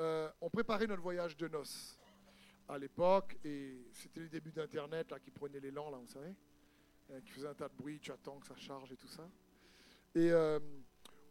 [0.00, 1.98] euh, on préparait notre voyage de noces
[2.68, 6.34] à l'époque et c'était les débuts d'Internet qui prenaient l'élan, là, vous savez.
[7.10, 9.28] Euh, qui faisait un tas de bruit, tu attends que ça charge et tout ça.
[10.14, 10.58] Et euh,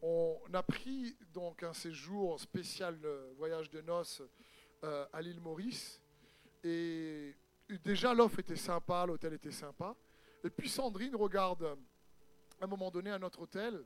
[0.03, 2.95] on a pris donc un séjour spécial
[3.37, 4.21] voyage de noces
[4.83, 5.99] à l'île Maurice.
[6.63, 7.35] Et
[7.83, 9.95] déjà l'offre était sympa, l'hôtel était sympa.
[10.43, 11.63] Et puis Sandrine regarde
[12.61, 13.83] à un moment donné un autre hôtel,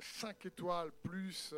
[0.00, 1.54] 5 étoiles plus,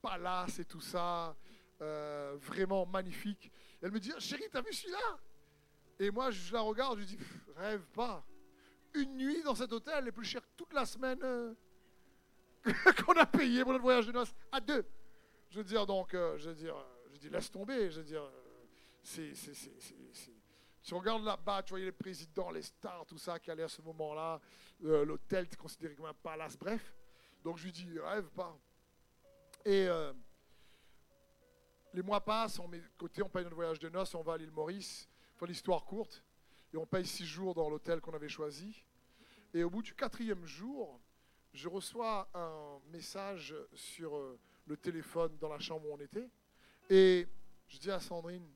[0.00, 1.36] palace et tout ça,
[1.80, 3.50] vraiment magnifique.
[3.82, 5.18] elle me dit, chérie, t'as vu celui-là?
[6.00, 7.18] Et moi, je la regarde, je dis,
[7.56, 8.24] rêve pas
[8.94, 11.54] une nuit dans cet hôtel est plus cher toute la semaine euh,
[13.04, 14.84] qu'on a payé pour notre voyage de noces à deux.
[15.50, 16.74] Je veux dire, donc, euh, je veux dire,
[17.12, 17.90] je dis, laisse tomber.
[17.90, 18.64] Je veux dire, euh,
[19.02, 19.72] c'est, c'est,
[20.82, 23.82] tu regardes là-bas, tu voyais les présidents, les stars, tout ça qui allait à ce
[23.82, 24.40] moment-là.
[24.80, 26.94] l'hôtel était considéré comme un palace, bref.
[27.44, 28.56] Donc je lui dis, rêve pas.
[29.64, 29.86] Et
[31.94, 34.34] les mois passent, on met de côté, on paye notre voyage de noces, on va
[34.34, 35.08] à l'île Maurice.
[35.36, 36.24] Pour l'histoire courte,
[36.74, 38.84] et on paye six jours dans l'hôtel qu'on avait choisi.
[39.54, 41.00] Et au bout du quatrième jour,
[41.52, 46.28] je reçois un message sur euh, le téléphone dans la chambre où on était.
[46.90, 47.28] Et
[47.68, 48.50] je dis à Sandrine,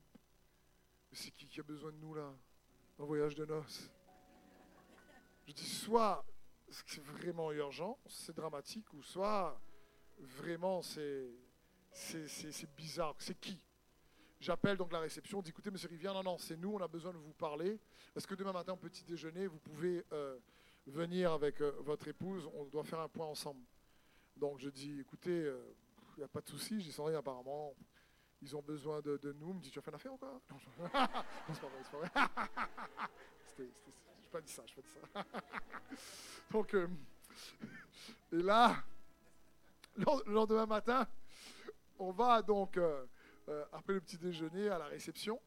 [1.13, 2.35] c'est qui qui a besoin de nous là,
[2.99, 3.89] en voyage de noces?
[5.47, 6.25] Je dis, soit
[6.69, 9.59] c'est vraiment urgent, c'est dramatique, ou soit
[10.19, 11.29] vraiment c'est,
[11.93, 13.15] c'est bizarre.
[13.19, 13.59] C'est qui?
[14.43, 16.87] J'appelle donc la réception, on dit écoutez, monsieur Rivière, non, non, c'est nous, on a
[16.89, 17.79] besoin de vous parler.
[18.13, 20.37] Est-ce que demain matin, au petit déjeuner, vous pouvez euh,
[20.85, 22.49] venir avec euh, votre épouse?
[22.53, 23.61] On doit faire un point ensemble.
[24.35, 25.73] Donc je dis écoutez, il euh,
[26.17, 27.73] n'y a pas de souci, je sans rien, apparemment,
[28.41, 29.51] ils ont besoin de, nous.
[29.51, 30.41] Il me dit tu as fait une affaire ou quoi?
[30.49, 30.57] Non,
[31.53, 32.09] c'est pas vrai, c'est pas vrai.
[33.57, 33.69] Je n'ai
[34.29, 35.23] pas dit ça, je pas dit ça.
[36.51, 38.83] donc, et là,
[39.95, 41.07] le lendemain matin,
[41.99, 42.77] on va donc
[43.49, 45.39] euh, après le petit déjeuner à la réception.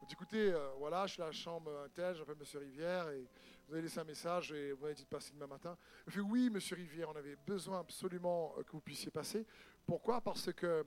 [0.00, 3.28] On dit écoutez, euh, voilà, je suis à la chambre Intel, j'appelle Monsieur Rivière et
[3.66, 5.76] vous avez laissé un message et vous avez dit de passer demain matin.
[6.06, 9.46] Il fait oui, Monsieur Rivière, on avait besoin absolument euh, que vous puissiez passer.
[9.86, 10.20] Pourquoi?
[10.20, 10.84] Parce que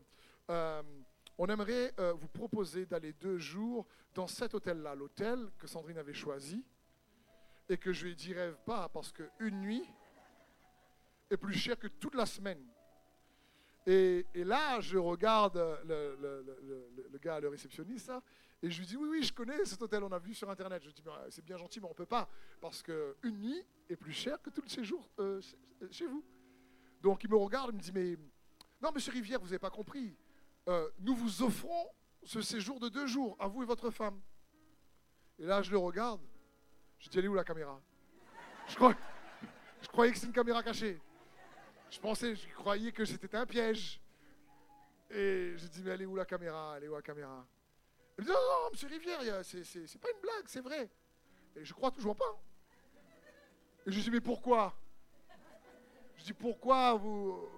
[1.37, 6.63] on aimerait vous proposer d'aller deux jours dans cet hôtel-là, l'hôtel que Sandrine avait choisi
[7.67, 9.83] et que je lui ai dit rêve pas parce qu'une nuit
[11.29, 12.65] est plus chère que toute la semaine.
[13.89, 18.11] Et, là, je regarde le, gars, le réceptionniste,
[18.61, 20.81] et je lui dis, oui, oui, je connais cet hôtel, on a vu sur Internet.
[20.81, 22.27] Je lui dis, c'est bien gentil, mais on ne peut pas,
[22.59, 25.39] parce qu'une nuit est plus chère que tout le séjour euh,
[25.89, 26.21] chez, vous.
[27.01, 28.17] Donc il me regarde, il me dit, mais
[28.81, 30.17] non, monsieur Rivière, vous n'avez pas compris.
[30.67, 31.87] Euh, nous vous offrons
[32.23, 34.19] ce séjour de deux jours, à vous et votre femme.
[35.39, 36.19] Et là, je le regarde.
[36.99, 37.79] Je dis, elle est où la caméra?
[38.67, 38.73] Je,
[39.81, 40.99] je croyais que c'était une caméra cachée.
[41.89, 43.99] Je pensais, je croyais que c'était un piège.
[45.09, 46.75] Et je dis, mais elle est où la caméra?
[46.77, 47.47] Elle est où la caméra?
[48.17, 50.89] Elle me dit, non, non, monsieur Rivière, c'est pas une blague, c'est vrai.
[51.55, 52.39] Et je crois toujours pas.
[53.85, 54.75] Et je dis, mais pourquoi?
[56.17, 57.49] Je dis, pourquoi vous,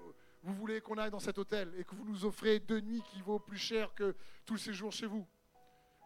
[0.43, 3.21] vous voulez qu'on aille dans cet hôtel et que vous nous offrez deux nuits qui
[3.21, 4.15] vaut plus cher que
[4.45, 5.27] tout le séjour chez vous?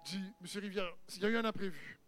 [0.06, 2.00] Je dis, monsieur Rivière, il y a eu un imprévu.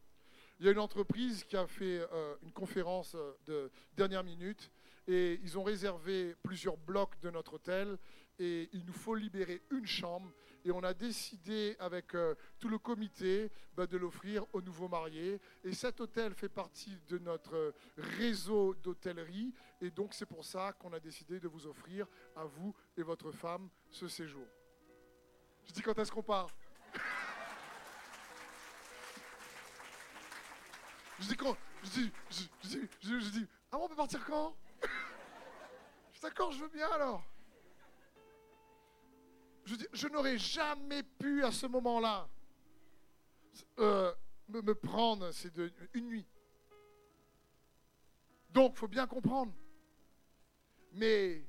[0.60, 4.72] Il y a une entreprise qui a fait euh, une conférence euh, de dernière minute
[5.08, 7.98] et ils ont réservé plusieurs blocs de notre hôtel.
[8.38, 10.30] Et il nous faut libérer une chambre.
[10.66, 15.40] Et on a décidé avec euh, tout le comité bah, de l'offrir aux nouveaux mariés.
[15.64, 19.54] Et cet hôtel fait partie de notre réseau d'hôtellerie.
[19.80, 23.32] Et donc c'est pour ça qu'on a décidé de vous offrir à vous et votre
[23.32, 24.48] femme ce séjour.
[25.66, 26.50] Je dis quand est-ce qu'on part?
[31.20, 31.56] Je dis quand?
[31.84, 34.56] Je dis, je, dis, je, dis, ah on peut partir quand?
[34.65, 34.65] Je
[36.26, 37.24] d'accord, je veux bien alors.
[39.66, 42.28] Je n'aurais jamais pu à ce moment-là
[43.80, 44.14] euh,
[44.48, 45.32] me, prendre,
[45.94, 46.28] une nuit.
[48.50, 49.54] Donc, il faut bien comprendre.
[50.94, 51.44] Mais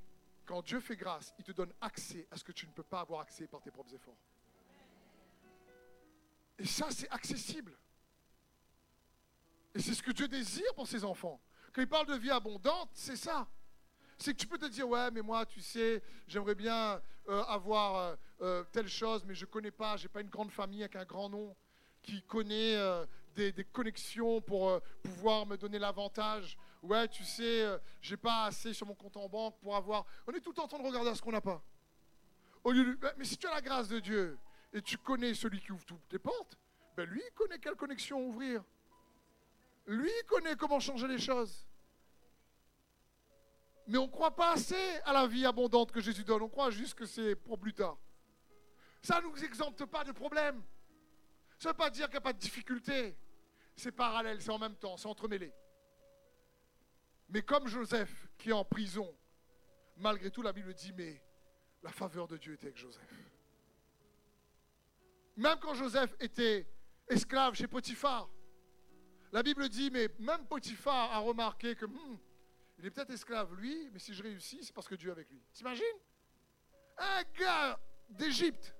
[0.45, 3.01] quand Dieu fait grâce, il te donne accès à ce que tu ne peux pas
[3.01, 4.19] avoir accès par tes propres efforts.
[6.59, 7.77] Et ça, c'est accessible.
[9.75, 11.41] Et c'est ce que Dieu désire pour ses enfants.
[11.73, 13.47] Quand il parle de vie abondante, c'est ça.
[14.19, 17.97] C'est que tu peux te dire, ouais, mais moi, tu sais, j'aimerais bien euh, avoir
[17.97, 20.83] euh, euh, telle chose, mais je ne connais pas, je n'ai pas une grande famille
[20.83, 21.55] avec un grand nom
[22.03, 22.79] qui connaît
[23.35, 26.57] des, connexions pour pouvoir me donner l'avantage.
[26.81, 27.67] Ouais, tu sais,
[28.01, 30.07] j'ai pas assez sur mon compte en banque pour avoir.
[30.25, 31.61] On est tout le temps en train de regarder à ce qu'on n'a pas.
[32.65, 32.97] De...
[33.19, 34.39] Mais si tu as la grâce de Dieu
[34.73, 36.57] et tu connais celui qui ouvre toutes tes portes,
[36.97, 38.63] ben lui, il connaît quelle connexion ouvrir.
[39.89, 41.67] Lui connaît comment changer les choses.
[43.87, 46.43] Mais on ne croit pas assez à la vie abondante que Jésus donne.
[46.43, 47.99] On croit juste que c'est pour plus tard.
[49.01, 50.63] Ça ne nous exempte pas de problème.
[51.59, 53.17] Ça ne veut pas dire qu'il n'y a pas de difficulté.
[53.77, 55.53] C'est parallèle, c'est en même temps, c'est entremêlé.
[57.29, 59.15] Mais comme Joseph qui est en prison,
[59.97, 61.23] malgré tout, la Bible dit, mais
[61.83, 63.15] la faveur de Dieu était avec Joseph.
[65.37, 66.67] Même quand Joseph était
[67.09, 68.29] esclave chez Potiphar,
[69.33, 72.19] la Bible dit, mais même Potiphar a remarqué que hmm,
[72.79, 75.31] il est peut-être esclave, lui, mais si je réussis, c'est parce que Dieu est avec
[75.31, 75.43] lui.
[75.53, 75.85] T'imagines?
[76.99, 78.75] Un gars d'Égypte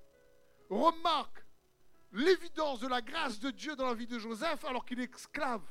[0.69, 1.43] remarque
[2.11, 5.63] l'évidence de la grâce de Dieu dans la vie de Joseph alors qu'il est esclave.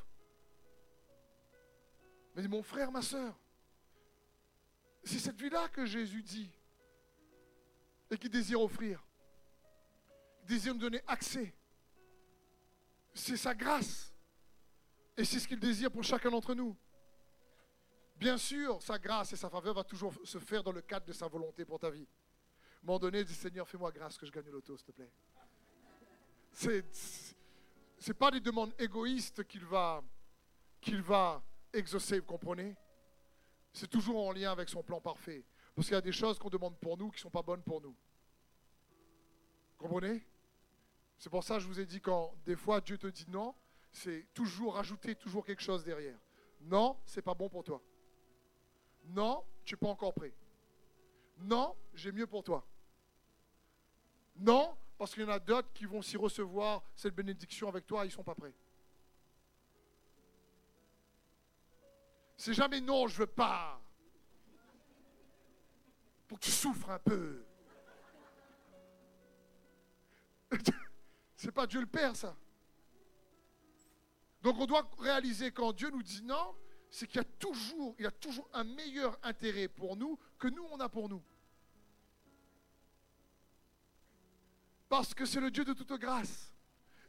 [2.35, 3.39] Mais mon frère, ma soeur,
[5.05, 6.51] c'est cette vie-là que Jésus dit
[8.11, 9.03] et qu'il désire offrir.
[10.43, 11.55] Il désire nous donner accès.
[13.15, 14.13] C'est sa grâce.
[15.17, 16.77] Et c'est ce qu'il désire pour chacun d'entre nous.
[18.17, 21.13] Bien sûr, sa grâce et sa faveur va toujours se faire dans le cadre de
[21.13, 22.07] sa volonté pour ta vie.
[22.07, 25.13] À un moment donné, Seigneur, fais-moi grâce que je gagne l'auto, s'il te plaît.
[26.53, 26.85] C'est,
[27.99, 30.03] c'est pas des demandes égoïstes qu'il va,
[30.81, 31.43] qu'il va
[31.73, 32.75] exaucer, vous comprenez?
[33.73, 35.45] C'est toujours en lien avec son plan parfait.
[35.75, 37.63] Parce qu'il y a des choses qu'on demande pour nous qui ne sont pas bonnes
[37.63, 37.95] pour nous.
[39.73, 40.27] Vous comprenez?
[41.19, 43.55] C'est pour ça que je vous ai dit quand des fois Dieu te dit non,
[43.93, 46.19] c'est toujours rajouter toujours quelque chose derrière.
[46.63, 47.83] Non, c'est pas bon pour toi.
[49.07, 50.33] Non, tu n'es pas encore prêt.
[51.39, 52.67] Non, j'ai mieux pour toi.
[54.37, 58.05] Non, parce qu'il y en a d'autres qui vont s'y recevoir cette bénédiction avec toi,
[58.05, 58.55] ils ne sont pas prêts.
[62.37, 63.81] C'est jamais non, je veux pas.
[66.29, 67.45] Pour que tu souffres un peu.
[71.37, 72.37] C'est pas Dieu le Père, ça.
[74.43, 76.55] Donc on doit réaliser quand Dieu nous dit non,
[76.91, 80.65] c'est qu'il y a toujours, il a toujours un meilleur intérêt pour nous que nous
[80.71, 81.23] on a pour nous.
[84.89, 86.53] Parce que c'est le Dieu de toute grâce.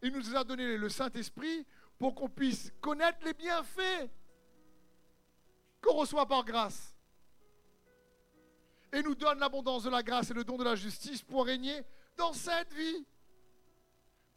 [0.01, 1.65] Il nous a donné le Saint-Esprit
[1.97, 4.09] pour qu'on puisse connaître les bienfaits
[5.81, 6.95] qu'on reçoit par grâce.
[8.93, 11.81] Et nous donne l'abondance de la grâce et le don de la justice pour régner
[12.15, 13.05] dans cette vie.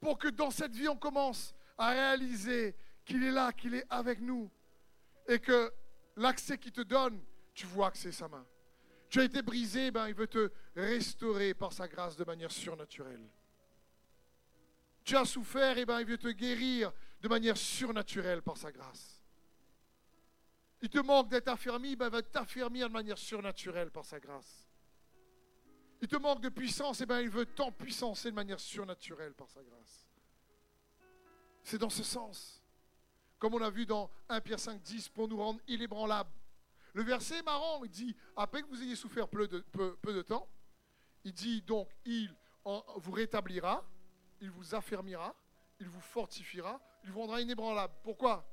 [0.00, 2.74] Pour que dans cette vie, on commence à réaliser
[3.04, 4.50] qu'il est là, qu'il est avec nous.
[5.30, 5.72] Et que
[6.16, 7.22] l'accès qu'il te donne,
[7.54, 8.44] tu vois que c'est sa main.
[9.08, 13.30] Tu as été brisé, ben, il veut te restaurer par sa grâce de manière surnaturelle.
[15.04, 19.22] Tu as souffert, et ben, il veut te guérir de manière surnaturelle par sa grâce.
[20.82, 24.66] Il te manque d'être affermi, ben, il va t'affermir de manière surnaturelle par sa grâce.
[26.02, 29.62] il te manque de puissance, et bien il veut t'empuissancer de manière surnaturelle par sa
[29.62, 30.08] grâce.
[31.62, 32.59] C'est dans ce sens.
[33.40, 36.30] Comme on a vu dans 1 Pierre 5, 10, pour nous rendre inébranlables.
[36.92, 40.46] Le verset est marrant, il dit, après que vous ayez souffert peu de, temps,
[41.24, 42.32] il dit donc, il
[42.96, 43.82] vous rétablira,
[44.42, 45.34] il vous affermira,
[45.78, 47.94] il vous fortifiera, il vous rendra inébranlable.
[48.02, 48.46] Pourquoi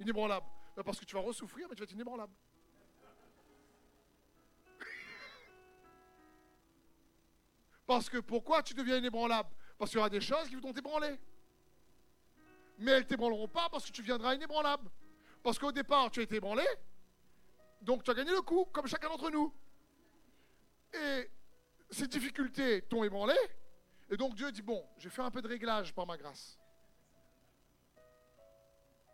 [0.00, 0.46] Inébranlable?
[0.74, 2.34] Ben, parce que tu vas ressouffrir, mais tu vas être inébranlable.
[7.86, 9.50] Parce que pourquoi tu deviens inébranlable?
[9.78, 11.20] Parce qu'il y aura des choses qui vont t'ébranler.
[12.78, 14.90] Mais elles ne t'ébranleront pas parce que tu viendras inébranlable.
[15.42, 16.64] Parce qu'au départ, tu as été ébranlé,
[17.82, 19.52] donc tu as gagné le coup, comme chacun d'entre nous.
[20.94, 21.30] Et
[21.90, 23.36] ces difficultés t'ont ébranlé,
[24.10, 26.58] et donc Dieu dit, bon, je vais un peu de réglage par ma grâce.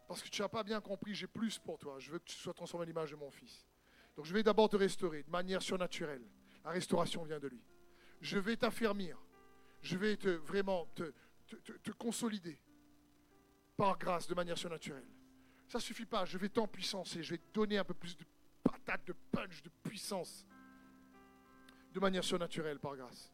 [0.06, 1.98] Parce que tu n'as pas bien compris, j'ai plus pour toi.
[1.98, 3.66] Je veux que tu sois transformé à l'image de mon Fils.
[4.16, 6.26] Donc je vais d'abord te restaurer de manière surnaturelle.
[6.64, 7.62] La restauration vient de lui.
[8.20, 9.16] Je vais t'affermir.
[9.82, 11.12] Je vais te vraiment te,
[11.46, 12.60] te, consolider
[13.80, 15.06] par grâce de manière surnaturelle.
[15.66, 16.26] Ça ne suffit pas.
[16.26, 17.22] Je vais t'empuissancer.
[17.22, 18.26] Je vais te donner un peu plus de
[18.62, 20.44] patate, de punch, de puissance
[21.94, 23.32] de manière surnaturelle par grâce.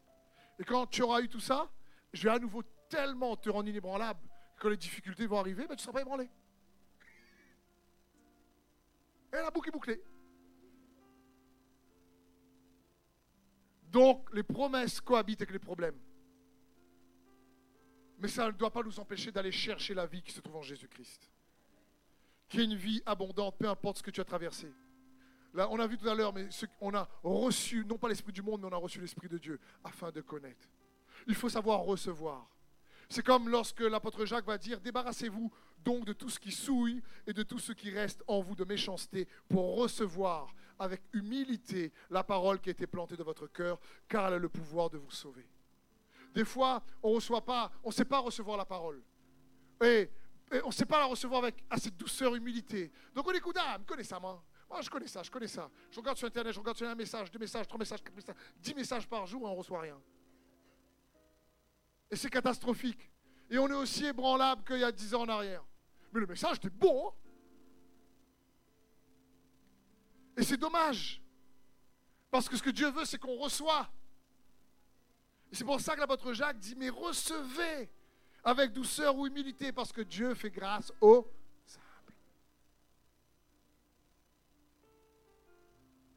[0.57, 1.69] Et quand tu auras eu tout ça,
[2.13, 4.21] je vais à nouveau tellement te rendre inébranlable
[4.55, 6.29] que quand les difficultés vont arriver, ben, tu ne seras pas ébranlé.
[9.33, 10.01] Et la boucle est bouclée.
[13.91, 15.99] Donc, les promesses cohabitent avec les problèmes.
[18.19, 20.61] Mais ça ne doit pas nous empêcher d'aller chercher la vie qui se trouve en
[20.61, 21.31] Jésus-Christ.
[22.49, 24.71] Qui est une vie abondante, peu importe ce que tu as traversé.
[25.53, 26.47] On a vu tout à l'heure, mais
[26.81, 29.59] on a reçu, non pas l'Esprit du monde, mais on a reçu l'Esprit de Dieu
[29.83, 30.67] afin de connaître.
[31.27, 32.47] Il faut savoir recevoir.
[33.09, 35.51] C'est comme lorsque l'apôtre Jacques va dire, débarrassez-vous
[35.83, 38.65] donc de tout ce qui souille et de tout ce qui reste en vous de
[38.65, 44.27] méchanceté pour recevoir avec humilité la parole qui a été plantée dans votre cœur, car
[44.27, 45.47] elle a le pouvoir de vous sauver.
[46.37, 49.01] Des fois, on reçoit pas, on ne sait pas recevoir la parole.
[49.83, 50.07] Et,
[50.63, 52.91] on ne sait pas la recevoir avec assez de douceur, humilité.
[53.15, 54.45] Donc on écoute, ah, me connais ça, moi.
[54.69, 55.67] Moi, je connais ça, je connais ça.
[55.89, 58.35] Je regarde sur Internet, je regarde sur un message, deux messages, trois messages, quatre messages,
[58.59, 59.99] dix messages par jour et on ne reçoit rien.
[62.11, 63.09] Et c'est catastrophique.
[63.49, 65.65] Et on est aussi ébranlable qu'il y a dix ans en arrière.
[66.13, 67.07] Mais le message était bon.
[67.07, 67.13] Hein.
[70.37, 71.19] et c'est dommage.
[72.29, 73.89] Parce que ce que Dieu veut, c'est qu'on reçoit.
[75.51, 77.89] C'est pour ça que l'apôtre Jacques dit, mais recevez
[78.43, 81.27] avec douceur ou humilité, parce que Dieu fait grâce aux
[81.65, 82.13] simples.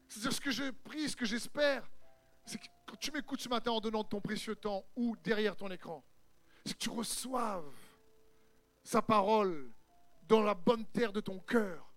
[0.07, 1.89] C'est-à-dire ce que je prie, ce que j'espère,
[2.45, 5.69] c'est que quand tu m'écoutes ce matin en donnant ton précieux temps ou derrière ton
[5.71, 6.03] écran,
[6.65, 7.73] c'est que tu reçoives
[8.83, 9.71] sa parole
[10.27, 11.91] dans la bonne terre de ton cœur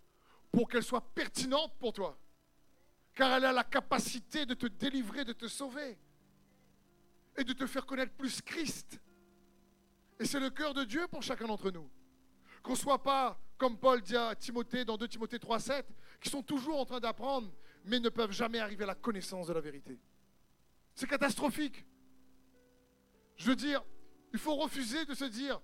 [0.50, 2.18] pour qu'elle soit pertinente pour toi.
[3.14, 5.98] Car elle a la capacité de te délivrer, de te sauver
[7.36, 9.00] et de te faire connaître plus Christ.
[10.18, 11.90] Et c'est le cœur de Dieu pour chacun d'entre nous.
[12.62, 15.84] Qu'on ne soit pas, comme Paul dit à Timothée dans 2 Timothée 3,7,
[16.20, 17.52] qui sont toujours en train d'apprendre,
[17.84, 20.00] mais ne peuvent jamais arriver à la connaissance de la vérité.
[20.94, 21.84] C'est catastrophique.
[23.36, 23.84] Je veux dire,
[24.32, 25.60] il faut refuser de se dire,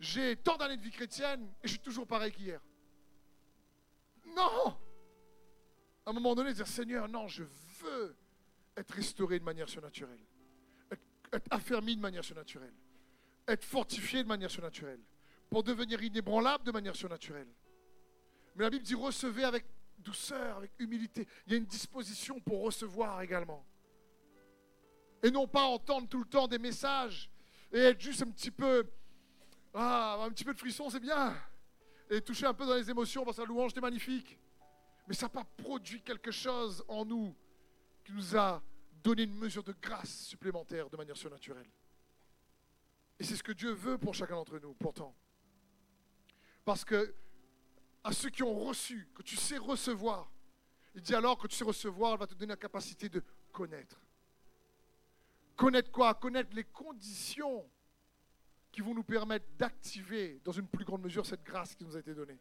[0.00, 2.60] j'ai tant d'années de vie chrétienne et je suis toujours pareil qu'hier.
[4.36, 4.76] Non
[6.06, 7.44] À un moment donné, dire Seigneur, non, je
[7.80, 8.16] veux
[8.76, 10.20] être restauré de manière surnaturelle,
[11.32, 12.74] être, affermi de manière surnaturelle,
[13.48, 15.00] être fortifié de manière surnaturelle,
[15.50, 17.48] pour devenir inébranlable de manière surnaturelle.
[18.56, 19.64] Mais la Bible dit recevez avec
[19.98, 21.26] douceur, avec humilité.
[21.46, 23.64] Il y a une disposition pour recevoir également.
[25.22, 27.30] Et non pas entendre tout le temps des messages
[27.72, 28.84] et être juste un petit peu
[29.74, 31.34] ah, un petit peu de frisson, c'est bien.
[32.10, 34.38] Et toucher un peu dans les émotions parce que la louange était magnifique.
[35.08, 37.34] Mais ça n'a pas produit quelque chose en nous
[38.04, 38.62] qui nous a
[39.02, 41.70] donné une mesure de grâce supplémentaire de manière surnaturelle.
[43.18, 45.14] Et c'est ce que Dieu veut pour chacun d'entre nous, pourtant.
[46.64, 47.14] Parce que
[48.04, 50.30] à ceux qui ont reçu, que tu sais recevoir,
[50.94, 53.22] il dit alors que tu sais recevoir, il va te donner la capacité de
[53.52, 54.00] connaître.
[55.56, 56.14] Connaître quoi?
[56.14, 57.68] Connaître les conditions
[58.72, 62.00] qui vont nous permettre d'activer dans une plus grande mesure cette grâce qui nous a
[62.00, 62.38] été donnée.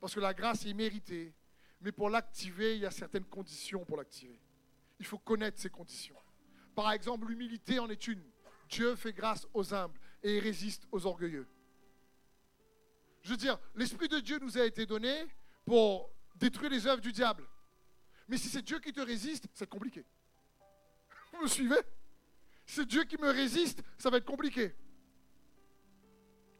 [0.00, 1.34] Parce que la grâce est méritée,
[1.80, 4.40] mais pour l'activer, il y a certaines conditions pour l'activer.
[4.98, 6.16] Il faut connaître ces conditions.
[6.74, 8.22] Par exemple, l'humilité en est une.
[8.68, 11.46] Dieu fait grâce aux humbles et résiste aux orgueilleux.
[13.22, 15.26] Je veux dire, l'Esprit de Dieu nous a été donné
[15.64, 17.48] pour détruire les œuvres du diable.
[18.28, 20.04] Mais si c'est Dieu qui te résiste, c'est compliqué.
[21.32, 21.80] Vous me suivez?
[22.66, 24.74] C'est Dieu qui me résiste, ça va être compliqué.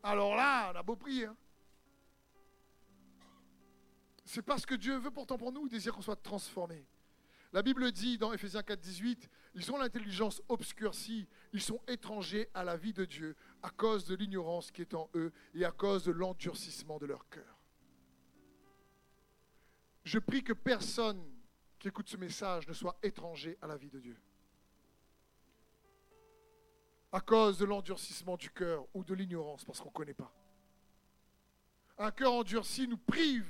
[0.03, 1.25] Alors là, on a beau prier.
[1.25, 1.37] Hein.
[4.25, 6.87] C'est parce que Dieu veut pourtant pour nous, il désire qu'on soit transformé.
[7.55, 12.65] La Bible dit dans Ephésiens 4, 18, ils ont l'intelligence obscurcie, ils sont étrangers à
[12.65, 16.03] la vie de Dieu à cause de l'ignorance qui est en eux et à cause
[16.03, 17.57] de l'endurcissement de leur cœur.
[20.03, 21.25] Je prie que personne
[21.79, 24.17] qui écoute ce message ne soit étranger à la vie de Dieu.
[27.13, 30.35] À cause de l'endurcissement du cœur ou de l'ignorance, parce qu'on ne connaît pas.
[31.99, 33.47] Un cœur endurci nous prive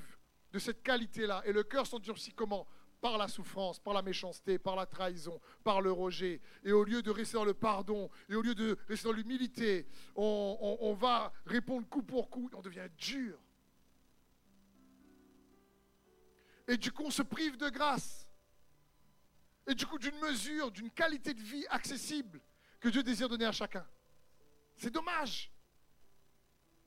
[0.52, 1.42] de cette qualité-là.
[1.46, 2.66] Et le cœur s'endurcit comment?
[3.05, 6.40] Par la souffrance, par la méchanceté, par la trahison, par le rejet.
[6.64, 9.86] Et au lieu de rester dans le pardon, et au lieu de rester dans l'humilité,
[10.16, 13.38] on, va répondre coup pour coup, on devient dur.
[16.66, 18.26] Et du coup, on se prive de grâce.
[19.66, 22.40] Et du coup, d'une mesure, d'une qualité de vie accessible
[22.80, 23.86] que Dieu désire donner à chacun.
[24.76, 25.52] C'est dommage.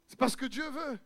[0.07, 0.99] C'est parce que Dieu veut.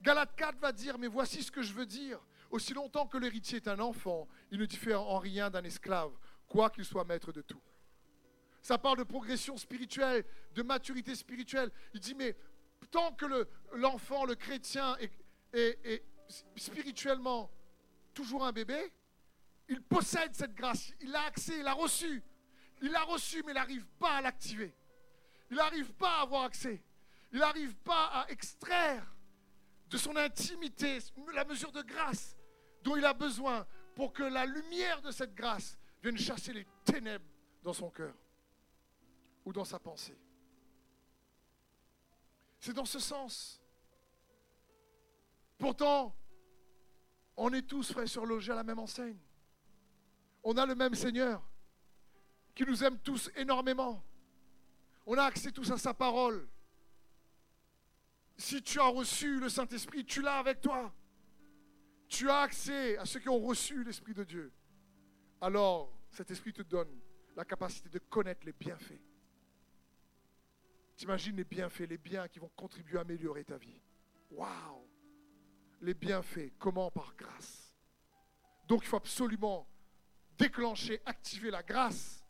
[0.00, 2.20] Galate 4 va dire, mais voici ce que je veux dire.
[2.52, 6.12] Aussi longtemps que l'héritier est un enfant, il ne diffère en rien d'un esclave,
[6.46, 7.62] quoi qu'il soit maître de tout.
[8.60, 10.22] Ça parle de progression spirituelle,
[10.54, 11.72] de maturité spirituelle.
[11.94, 12.36] Il dit, mais
[12.90, 15.10] tant que l'enfant, le, chrétien est,
[15.54, 16.04] est
[16.56, 17.50] spirituellement
[18.12, 18.92] toujours un bébé,
[19.68, 22.22] il possède cette grâce, il a accès, il a reçu.
[22.82, 24.74] Il l'a reçu, mais il n'arrive pas à l'activer.
[25.50, 26.84] Il n'arrive pas à avoir accès.
[27.32, 29.16] Il n'arrive pas à extraire
[29.88, 30.98] de son intimité
[31.32, 32.36] la mesure de grâce
[32.82, 37.24] dont il a besoin pour que la lumière de cette grâce vienne chasser les ténèbres
[37.62, 38.14] dans son cœur
[39.44, 40.18] ou dans sa pensée.
[42.58, 43.60] C'est dans ce sens.
[45.58, 46.14] Pourtant,
[47.36, 49.18] on est tous, frères sur logés à la même enseigne.
[50.44, 51.42] On a le même Seigneur
[52.54, 54.02] qui nous aime tous énormément.
[55.06, 56.48] On a accès tous à sa parole.
[58.36, 60.92] Si tu as reçu le Saint-Esprit, tu l'as avec toi.
[62.12, 64.52] Tu as accès à ceux qui ont reçu l'Esprit de Dieu.
[65.40, 67.00] Alors, cet Esprit te donne
[67.34, 69.00] la capacité de connaître les bienfaits.
[70.94, 73.80] T'imagines les bienfaits, les biens qui vont contribuer à améliorer ta vie.
[74.30, 74.86] Waouh
[75.80, 76.90] Les bienfaits, comment?
[76.90, 77.74] Par grâce.
[78.68, 79.66] Donc il faut absolument
[80.36, 82.22] déclencher, activer la grâce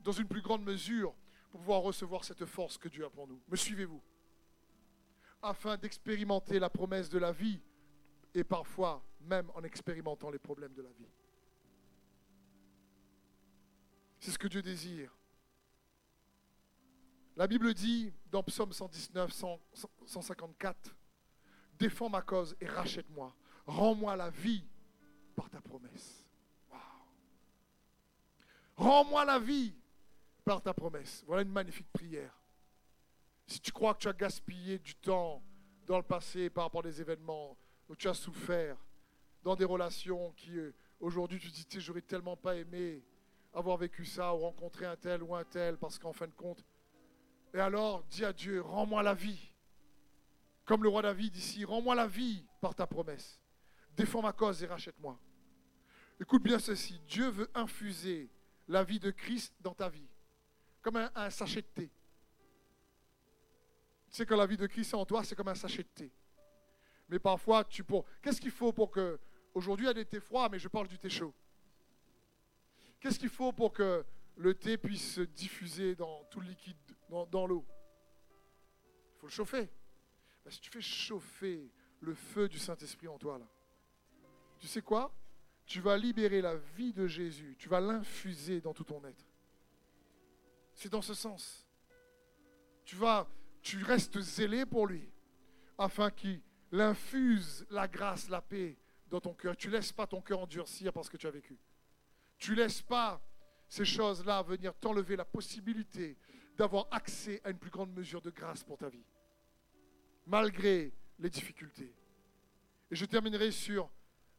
[0.00, 1.14] dans une plus grande mesure
[1.50, 3.42] pour pouvoir recevoir cette force que Dieu a pour nous.
[3.48, 4.02] Me suivez-vous?
[5.42, 7.60] Afin d'expérimenter la promesse de la vie
[8.36, 11.08] et parfois même en expérimentant les problèmes de la vie.
[14.20, 15.16] C'est ce que Dieu désire.
[17.34, 19.32] La Bible dit dans Psaume 119,
[20.04, 20.94] 154,
[21.78, 23.34] Défends ma cause et rachète-moi.
[23.66, 24.64] Rends-moi la vie
[25.34, 26.24] par ta promesse.
[28.76, 29.74] Rends-moi la vie
[30.44, 31.24] par ta promesse.
[31.26, 32.38] Voilà une magnifique prière.
[33.46, 35.42] Si tu crois que tu as gaspillé du temps
[35.86, 37.56] dans le passé par rapport à des événements
[37.88, 38.76] où tu as souffert,
[39.42, 43.04] dans des relations qui, euh, aujourd'hui, tu te dis, j'aurais tellement pas aimé
[43.52, 46.64] avoir vécu ça ou rencontrer un tel ou un tel, parce qu'en fin de compte,
[47.54, 49.50] et alors, dis à Dieu, rends-moi la vie.
[50.66, 53.40] Comme le roi David ici, rends-moi la vie par ta promesse.
[53.96, 55.18] Défends ma cause et rachète-moi.
[56.20, 58.28] Écoute bien ceci, Dieu veut infuser
[58.68, 60.08] la vie de Christ dans ta vie,
[60.82, 61.90] comme un, sachet de thé.
[64.10, 66.12] Tu sais que la vie de Christ en toi, c'est comme un sachet de thé.
[67.08, 68.04] Mais parfois, tu pour.
[68.22, 69.18] Qu'est-ce qu'il faut pour que.
[69.54, 71.32] Aujourd'hui, il y a des thés froids, mais je parle du thé chaud.
[73.00, 74.04] Qu'est-ce qu'il faut pour que
[74.36, 76.76] le thé puisse se diffuser dans tout le liquide,
[77.08, 77.64] dans, l'eau?
[79.14, 79.70] Il faut le chauffer.
[80.44, 83.46] Ben, si tu fais chauffer le feu du Saint-Esprit en toi, là,
[84.58, 85.14] tu sais quoi?
[85.64, 89.26] Tu vas libérer la vie de Jésus, tu vas l'infuser dans tout ton être.
[90.74, 91.66] C'est dans ce sens.
[92.84, 93.26] Tu vas,
[93.62, 95.10] tu restes zélé pour lui,
[95.78, 96.40] afin qu'il
[96.80, 99.56] infuse la grâce, la paix dans ton cœur.
[99.56, 101.58] Tu ne laisses pas ton cœur endurcir parce que tu as vécu.
[102.38, 103.20] Tu ne laisses pas
[103.68, 106.18] ces choses-là venir t'enlever la possibilité
[106.56, 109.04] d'avoir accès à une plus grande mesure de grâce pour ta vie,
[110.26, 111.94] malgré les difficultés.
[112.90, 113.90] Et je terminerai sur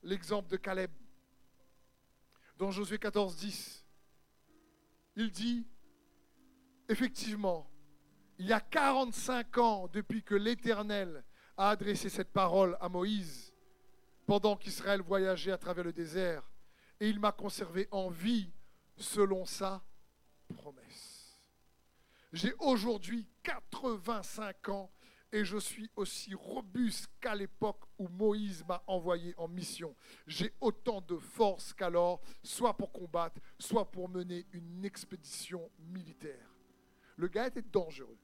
[0.03, 0.91] l'exemple de Caleb
[2.57, 3.85] dans Josué 14, 10.
[5.15, 5.67] Il dit,
[6.89, 7.69] effectivement,
[8.39, 11.23] il y a 45 ans depuis que l'Éternel
[11.57, 13.53] a adressé cette parole à Moïse,
[14.25, 16.43] pendant qu'Israël voyageait à travers le désert,
[16.99, 18.51] et il m'a conservé en vie
[18.95, 19.83] selon sa
[20.55, 21.39] promesse.
[22.33, 24.91] J'ai aujourd'hui 85 ans
[25.31, 29.95] et je suis aussi robuste qu'à l'époque où Moïse m'a envoyé en mission.
[30.25, 36.49] J'ai autant de force qu'alors, soit pour combattre, soit pour mener une expédition militaire.
[37.17, 38.17] Le gars était dangereux.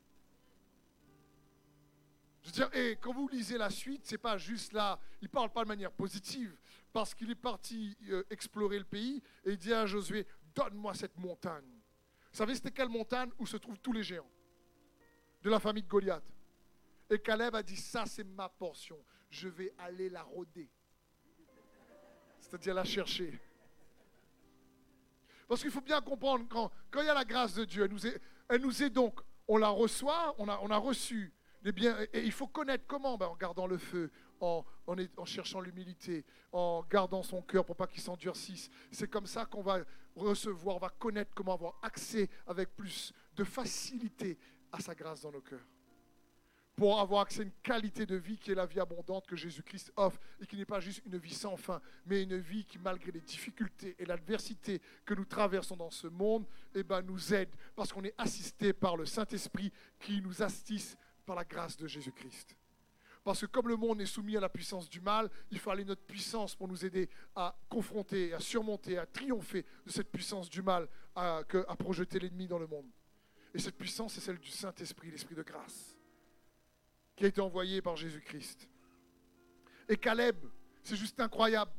[2.43, 5.49] Je veux dire, et quand vous lisez la suite, c'est pas juste là, il parle
[5.49, 6.57] pas de manière positive,
[6.91, 11.17] parce qu'il est parti euh, explorer le pays et il dit à Josué, donne-moi cette
[11.17, 11.71] montagne.
[12.31, 14.29] Vous savez, c'était quelle montagne où se trouvent tous les géants
[15.41, 16.23] de la famille de Goliath?
[17.09, 18.97] Et Caleb a dit, ça c'est ma portion,
[19.29, 20.69] je vais aller la rôder.
[22.41, 23.39] C'est-à-dire la chercher.
[25.47, 27.91] Parce qu'il faut bien comprendre, quand, quand il y a la grâce de Dieu, elle
[27.91, 31.31] nous est, elle nous est donc, on la reçoit, on a, on a reçu
[31.63, 34.11] des biens, et il faut connaître comment, ben, en gardant le feu,
[34.41, 34.65] en
[35.25, 38.69] cherchant l'humilité, en gardant son cœur pour pas qu'il s'endurcisse.
[38.91, 39.79] C'est comme ça qu'on va
[40.15, 44.37] recevoir, on va connaître comment avoir accès avec plus de facilité
[44.71, 45.65] à sa grâce dans nos cœurs
[46.75, 49.91] pour avoir accès à une qualité de vie qui est la vie abondante que Jésus-Christ
[49.95, 53.11] offre et qui n'est pas juste une vie sans fin, mais une vie qui, malgré
[53.11, 57.93] les difficultés et l'adversité que nous traversons dans ce monde, eh ben, nous aide parce
[57.93, 62.55] qu'on est assisté par le Saint-Esprit qui nous assiste par la grâce de Jésus-Christ.
[63.23, 66.01] Parce que comme le monde est soumis à la puissance du mal, il fallait notre
[66.01, 70.89] puissance pour nous aider à confronter, à surmonter, à triompher de cette puissance du mal,
[71.15, 72.89] à, à projeter l'ennemi dans le monde.
[73.53, 75.97] Et cette puissance, c'est celle du Saint-Esprit, l'Esprit de grâce
[77.15, 78.67] qui a été envoyé par Jésus-Christ.
[79.87, 80.37] Et Caleb,
[80.81, 81.71] c'est juste incroyable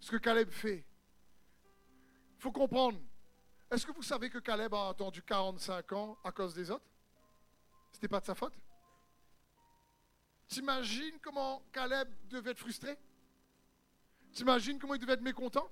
[0.00, 0.84] ce que Caleb fait.
[2.36, 2.98] Il faut comprendre.
[3.70, 6.84] Est-ce que vous savez que Caleb a attendu 45 ans à cause des autres?
[7.92, 8.52] C'était pas de sa faute?
[10.54, 12.96] T'imagines comment Caleb devait être frustré?
[14.32, 15.68] T'imagines comment il devait être mécontent?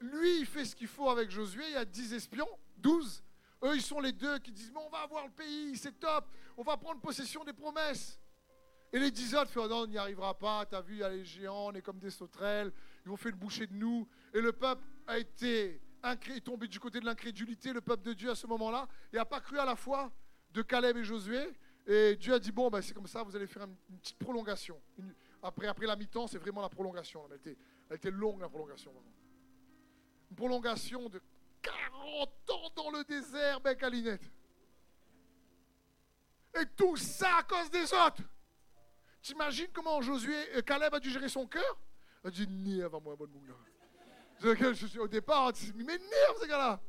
[0.00, 2.48] Lui, il fait ce qu'il faut avec Josué, il y a 10 espions,
[2.78, 3.22] 12.
[3.62, 6.26] Eux, ils sont les deux qui disent, mais on va avoir le pays, c'est top,
[6.56, 8.18] on va prendre possession des promesses.
[8.92, 11.10] Et les dix autres font, non, on n'y arrivera pas, t'as vu, il y a
[11.10, 12.72] les géants, on est comme des sauterelles,
[13.04, 14.08] ils vont faire une bouchée de nous.
[14.32, 15.80] Et le peuple a été
[16.42, 19.40] tombé du côté de l'incrédulité, le peuple de Dieu à ce moment-là, et n'a pas
[19.40, 20.10] cru à la foi
[20.50, 21.56] de Caleb et Josué.
[21.86, 24.80] Et Dieu a dit, bon, ben, c'est comme ça, vous allez faire une, petite prolongation.
[25.42, 27.26] après, après la mi-temps, c'est vraiment la prolongation.
[27.30, 27.56] Elle était,
[27.90, 28.92] elle longue, la prolongation.
[30.30, 31.20] Une prolongation de
[31.60, 33.88] 40 ans dans le désert, bec à
[36.60, 38.22] Et tout ça à cause des autres.
[39.20, 41.78] T'imagines comment Josué, euh, Caleb a dû gérer son cœur?
[42.22, 43.54] Il a dit, ni avant moi, bonne moula.
[45.00, 46.80] Au départ, il m'énerve ces gars-là.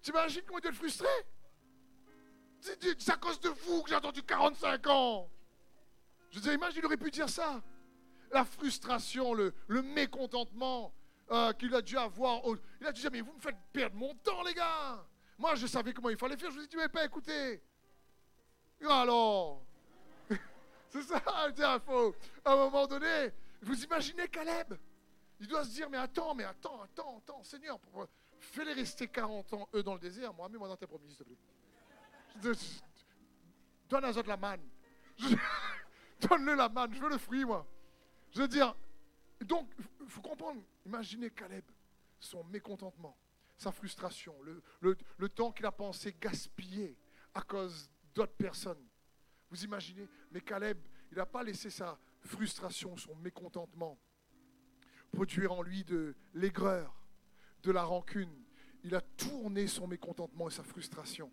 [0.00, 1.08] T'imagines comment il doit être frustré
[2.62, 5.28] C'est à cause de vous que j'ai attendu 45 ans.
[6.30, 7.60] Je dis, imagine, il aurait pu dire ça.
[8.30, 10.94] La frustration, le, mécontentement,
[11.32, 12.40] euh, qu'il a dû avoir.
[12.80, 15.04] Il a dû dire, mais vous me faites perdre mon temps, les gars.
[15.38, 16.52] Moi, je savais comment il fallait faire.
[16.52, 17.60] Je vous ai dit, mais pas écouter.
[18.88, 19.64] alors,
[20.88, 24.74] c'est ça, il faut, à un moment donné, vous imaginez Caleb?
[25.40, 27.80] Il doit se dire, mais attends, mais attends, attends, attends, Seigneur,
[28.38, 30.32] fais-les rester 40 ans, eux, dans le désert.
[30.32, 31.36] Moi, mets-moi dans tes promis, s'il te plaît.
[33.88, 34.68] Donne à de la manne.
[36.20, 37.66] Donne-le la manne, je veux le fruit, moi.
[38.30, 38.74] Je veux dire,
[39.44, 39.70] donc,
[40.00, 41.64] il faut comprendre, imaginez Caleb,
[42.18, 43.16] son mécontentement,
[43.56, 44.34] sa frustration,
[44.80, 46.96] le, temps qu'il a pensé gaspiller
[47.34, 48.88] à cause d'autres personnes.
[49.50, 50.78] Vous imaginez Mais Caleb,
[51.10, 53.98] il n'a pas laissé sa frustration, son mécontentement
[55.12, 57.06] produire en lui de l'aigreur,
[57.62, 58.42] de la rancune.
[58.82, 61.30] Il a tourné son mécontentement et sa frustration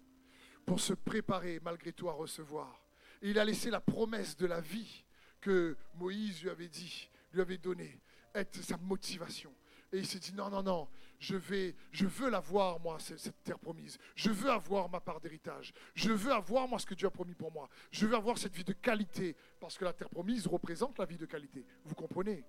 [0.66, 2.82] pour se préparer malgré tout à recevoir.
[3.22, 5.04] Et il a laissé la promesse de la vie
[5.42, 8.02] que Moïse lui avait dit lui avait donné,
[8.34, 9.54] être sa motivation.
[9.92, 10.88] Et il s'est dit, non, non, non,
[11.20, 13.98] je, vais, je veux l'avoir, moi, cette terre promise.
[14.16, 15.74] Je veux avoir ma part d'héritage.
[15.96, 17.70] Je veux avoir, moi, ce que Dieu a promis pour moi.
[17.92, 21.18] Je veux avoir cette vie de qualité, parce que la terre promise représente la vie
[21.18, 21.66] de qualité.
[21.86, 22.46] Vous comprenez?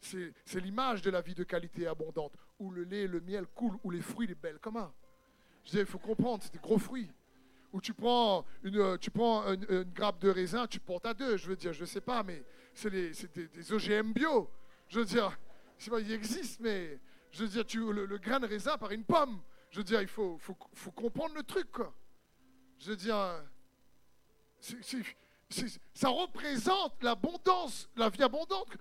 [0.00, 3.90] C'est l'image de la vie de qualité abondante, où le lait, le miel coulent, où
[3.90, 4.92] les fruits, les belles comment
[5.64, 7.10] Je disais, il faut comprendre, c'est des gros fruits.
[7.76, 11.46] Où tu prends, une, tu prends une, grappe de raisin, tu portes à deux, je
[11.46, 13.12] veux dire, je ne sais pas, mais c'est des,
[13.48, 14.50] des OGM bio.
[14.88, 15.38] Je veux dire,
[15.90, 16.98] pas, il existe, mais
[17.32, 19.42] je veux dire, tu, le, grain de raisin par une pomme.
[19.70, 20.38] Je veux dire, il faut
[20.94, 21.94] comprendre le truc, quoi.
[22.78, 23.44] Je veux dire,
[25.92, 28.74] ça représente l'abondance, la vie abondante.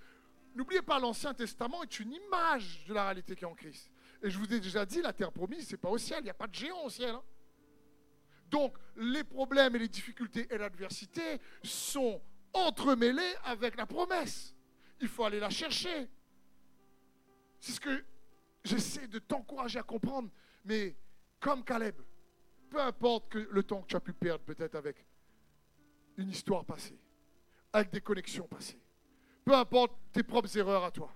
[0.56, 3.92] N'oubliez pas, l'Ancien Testament est une image de la réalité qui est en Christ.
[4.24, 6.30] Et je vous ai déjà dit, la terre promise, c'est pas au ciel, il n'y
[6.30, 7.14] a pas de géant au ciel.
[7.14, 7.22] Hein.
[8.56, 12.22] Donc, les problèmes et les difficultés et l'adversité sont
[12.54, 14.56] entremêlés avec la promesse.
[15.02, 16.10] Il faut aller la chercher.
[17.60, 18.06] C'est ce que
[18.64, 20.30] j'essaie de t'encourager à comprendre.
[20.64, 20.96] Mais
[21.42, 21.96] comme Caleb,
[22.70, 25.06] peu importe que le temps que tu as pu perdre peut-être avec
[26.16, 26.98] une histoire passée,
[27.74, 28.80] avec des connexions passées,
[29.44, 31.14] peu importe tes propres erreurs à toi,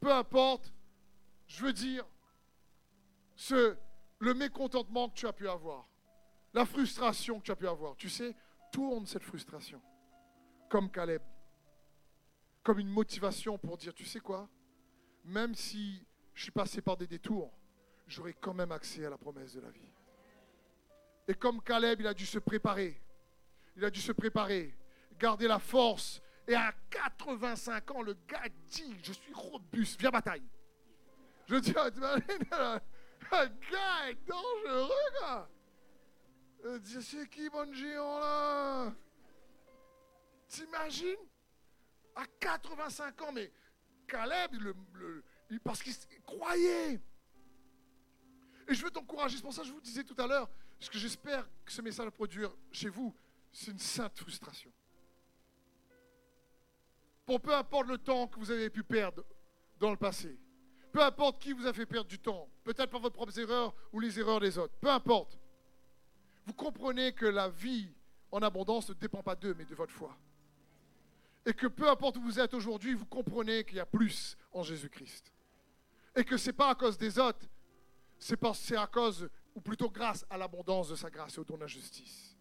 [0.00, 0.74] peu importe,
[1.46, 2.04] je veux dire,
[4.18, 5.88] le mécontentement que tu as pu avoir,
[6.54, 8.34] la frustration que tu as pu avoir, tu sais,
[8.72, 9.82] tourne cette frustration
[10.68, 11.22] comme Caleb,
[12.62, 14.48] comme une motivation pour dire, tu sais quoi,
[15.24, 17.52] même si je suis passé par des détours,
[18.06, 19.92] j'aurai quand même accès à la promesse de la vie.
[21.28, 23.00] Et comme Caleb, il a dû se préparer.
[23.76, 24.76] Il a dû se préparer,
[25.18, 26.20] garder la force.
[26.46, 30.46] Et à 85 ans, le gars dit, je suis robuste, viens bataille.
[31.46, 31.88] Je dis, ah,
[33.32, 34.90] un gars est dangereux,
[35.20, 35.48] gars.
[37.00, 38.94] C'est qui, mon géant, là?
[40.48, 41.16] T'imagines?
[42.16, 43.52] À 85 ans, mais
[44.06, 44.52] Caleb,
[45.62, 47.00] parce qu'il croyait.
[48.66, 50.48] Et je veux t'encourager, c'est pour ça que je vous disais tout à l'heure,
[50.80, 53.14] ce que j'espère que ce message va produire chez vous,
[53.52, 54.72] c'est une sainte frustration.
[57.26, 59.22] Pour peu importe le temps que vous avez pu perdre
[59.78, 60.38] dans le passé,
[60.92, 64.00] peu importe qui vous a fait perdre du temps, peut-être par votre propres erreurs ou
[64.00, 65.38] les erreurs des autres, peu importe.
[66.46, 67.88] Vous comprenez que la vie
[68.30, 70.16] en abondance ne dépend pas d'eux, mais de votre foi.
[71.46, 74.62] Et que peu importe où vous êtes aujourd'hui, vous comprenez qu'il y a plus en
[74.62, 75.32] Jésus-Christ.
[76.16, 77.46] Et que ce n'est pas à cause des autres,
[78.18, 81.66] c'est à cause, ou plutôt grâce à l'abondance de sa grâce et au don de
[81.66, 82.36] justice.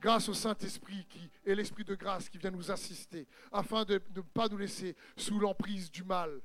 [0.00, 4.20] Grâce au Saint-Esprit qui et l'Esprit de grâce qui vient nous assister, afin de ne
[4.22, 6.40] pas nous laisser sous l'emprise du mal.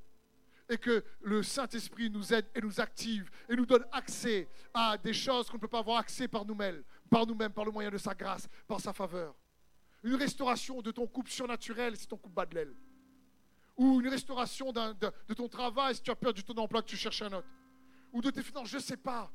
[0.68, 5.13] Et que le Saint-Esprit nous aide et nous active et nous donne accès à des
[5.13, 7.97] choses qu'on ne peut pas avoir accès par nous-mêmes, par nous-mêmes, par le moyen de
[7.97, 9.36] sa grâce, par sa faveur.
[10.03, 12.76] Une restauration de ton couple surnaturel si ton couple bat de l'aile.
[13.78, 17.22] Ou une restauration de, ton travail si tu as perdu ton emploi que tu cherches
[17.22, 17.47] un autre
[18.16, 19.30] ou de tes finances, je ne sais pas.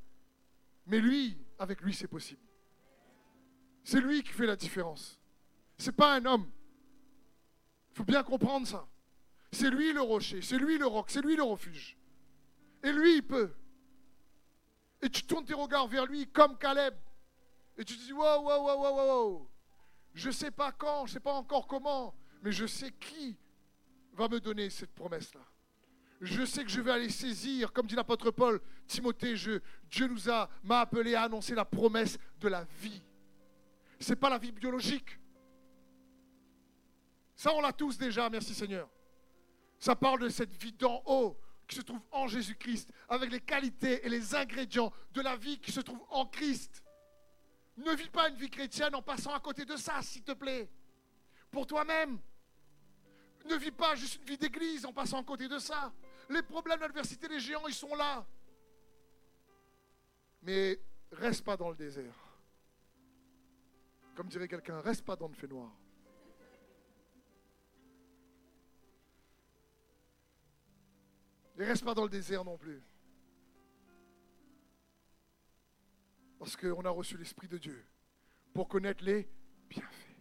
[0.87, 2.41] Mais lui, avec lui, c'est possible.
[3.85, 5.20] C'est lui qui fait la différence.
[5.76, 6.51] Ce n'est pas un homme.
[7.91, 8.89] Il faut bien comprendre ça.
[9.53, 11.96] C'est lui le rocher, c'est lui le roc, c'est lui le refuge.
[12.82, 13.53] Et lui, il peut.
[15.03, 16.94] Et tu tournes tes regards vers lui comme Caleb.
[17.76, 19.51] Et tu te dis, wow, wow, wow, wow, wow.
[20.14, 23.36] Je ne sais pas quand, je ne sais pas encore comment, mais je sais qui
[24.12, 25.40] va me donner cette promesse-là
[26.20, 29.34] je sais que je vais aller saisir, comme dit l'apôtre Paul, Timothée,
[29.90, 33.03] Dieu nous a, m'a appelé à annoncer la promesse de la vie.
[33.98, 35.18] Ce n'est pas la vie biologique.
[37.34, 38.88] Ça, on l'a tous déjà, merci Seigneur.
[39.81, 44.05] Ça parle de cette vie d'en haut qui se trouve en Jésus-Christ, avec les qualités
[44.05, 46.83] et les ingrédients de la vie qui se trouve en Christ.
[47.76, 50.68] Ne vis pas une vie chrétienne en passant à côté de ça, s'il te plaît.
[51.51, 52.18] Pour toi-même.
[53.47, 55.93] Ne vis pas juste une vie d'église en passant à côté de ça.
[56.28, 58.26] Les problèmes, l'adversité, les géants, ils sont là.
[60.43, 60.78] Mais
[61.12, 62.14] reste pas dans le désert.
[64.14, 65.70] Comme dirait quelqu'un, reste pas dans le fait noir.
[71.61, 72.83] Et reste pas dans le désert non plus.
[76.39, 77.85] Parce qu'on a reçu l'Esprit de Dieu
[78.53, 79.29] pour connaître les
[79.69, 80.17] bienfaits.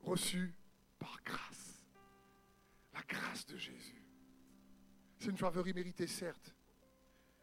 [0.00, 0.54] Reçus
[0.98, 1.62] par grâce
[3.12, 4.02] grâce de Jésus.
[5.18, 6.54] C'est une faveur imméritée, certes,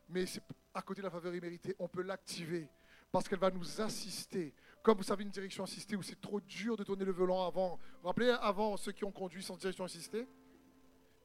[0.10, 0.26] mais
[0.74, 2.68] à côté de la faveur imméritée, on peut l'activer
[3.12, 4.54] parce qu'elle va nous assister.
[4.84, 7.76] Comme vous savez, une direction assistée où c'est trop dur de tourner le volant avant.
[7.76, 10.28] Vous vous rappelez, avant, ceux qui ont conduit sans direction assistée?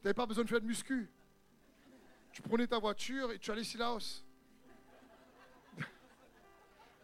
[0.05, 1.09] Tu n'avais pas besoin de faire de muscu.
[2.31, 3.97] Tu prenais ta voiture et tu allais ici là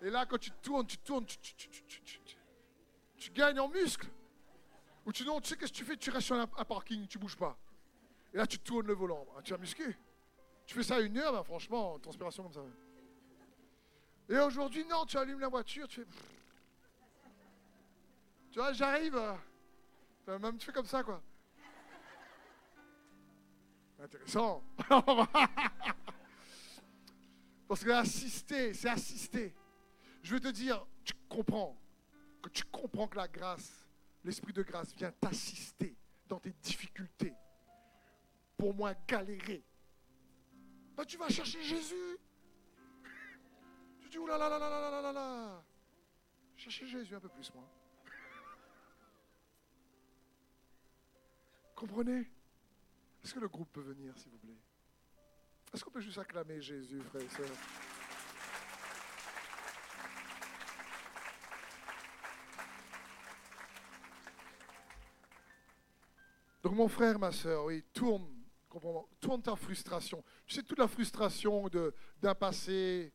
[0.02, 1.38] Et là, quand tu tournes, tu tournes, tu,
[3.16, 4.06] tu gagnes en muscle.
[5.06, 5.96] Ou sinon, tu sais qu'est-ce que tu fais?
[5.96, 7.56] Tu restes sur un, parking, tu bouges pas.
[8.34, 9.26] Et là, tu tournes le volant.
[9.34, 9.96] Ah, tu as musqué.
[10.66, 12.64] Tu fais ça une heure, ben, franchement, transpiration comme ça.
[14.28, 16.10] Et aujourd'hui, non, tu allumes la voiture, tu fais.
[18.50, 19.16] Tu vois, j'arrive.
[20.28, 21.22] Euh, même tu fais comme ça, quoi.
[24.02, 24.62] Intéressant.
[27.68, 29.54] Parce que assister, c'est assister.
[30.22, 31.76] Je veux te dire, tu comprends.
[32.42, 33.86] Que tu comprends que la grâce,
[34.24, 35.94] l'Esprit de grâce vient t'assister
[36.26, 37.34] dans tes difficultés
[38.56, 39.62] pour moins galérer.
[40.96, 42.18] Bah, tu vas chercher Jésus.
[44.00, 45.62] Tu dis, oulala, là là là là là là là.
[46.56, 47.68] Cherchez Jésus un peu plus, moi.
[51.74, 52.26] Comprenez?
[53.22, 54.58] Est-ce que le groupe peut venir, s'il vous plaît?
[55.72, 57.46] Est-ce qu'on peut juste acclamer Jésus, frère et sœurs
[66.62, 68.26] Donc mon frère, ma soeur, oui, tourne,
[69.20, 70.22] tourne ta frustration.
[70.46, 71.68] Tu sais, toute la frustration
[72.20, 73.12] d'un passé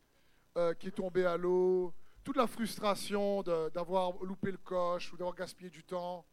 [0.58, 1.94] euh, qui est tombé à l'eau,
[2.24, 6.26] toute la frustration d'avoir loupé le coche ou d'avoir gaspillé du temps.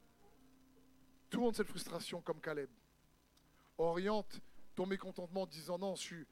[1.29, 2.71] Tourne cette frustration comme Caleb.
[3.89, 4.41] Oriente
[4.75, 6.25] ton mécontentement en disant non, je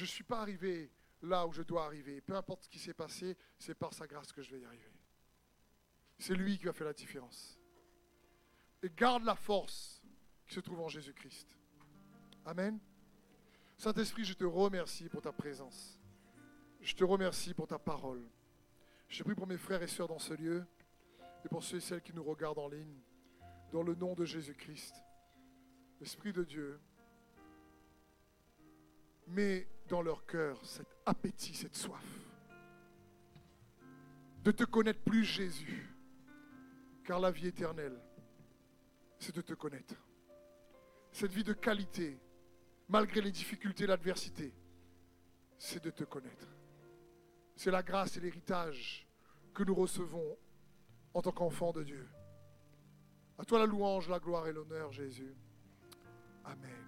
[0.00, 0.90] ne suis pas arrivé
[1.22, 2.20] là où je dois arriver.
[2.20, 4.92] Peu importe ce qui s'est passé, c'est par sa grâce que je vais y arriver.
[6.18, 7.58] C'est lui qui a fait la différence.
[8.82, 10.02] Et garde la force
[10.46, 11.56] qui se trouve en Jésus-Christ.
[12.44, 12.78] Amen.
[13.76, 16.00] Saint-Esprit, je te remercie pour ta présence.
[16.80, 18.24] Je te remercie pour ta parole.
[19.08, 20.66] Je prie pour mes frères et sœurs dans ce lieu
[21.44, 23.00] et pour ceux et celles qui nous regardent en ligne.
[23.72, 24.94] Dans le nom de Jésus-Christ.
[26.00, 26.80] Esprit de Dieu,
[29.28, 32.04] mets dans leur cœur cet appétit, cette soif
[34.48, 35.94] de te connaître plus Jésus.
[37.04, 38.00] Car la vie éternelle,
[39.18, 39.94] c'est de te connaître.
[41.12, 42.18] Cette vie de qualité,
[42.88, 44.54] malgré les difficultés et l'adversité,
[45.58, 46.48] c'est de te connaître.
[47.56, 49.06] C'est la grâce et l'héritage
[49.52, 50.38] que nous recevons
[51.12, 52.08] en tant qu'enfants de Dieu.
[53.36, 55.36] À toi la louange, la gloire et l'honneur, Jésus.
[56.44, 56.87] Amen.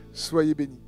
[0.13, 0.79] Soyez bénis.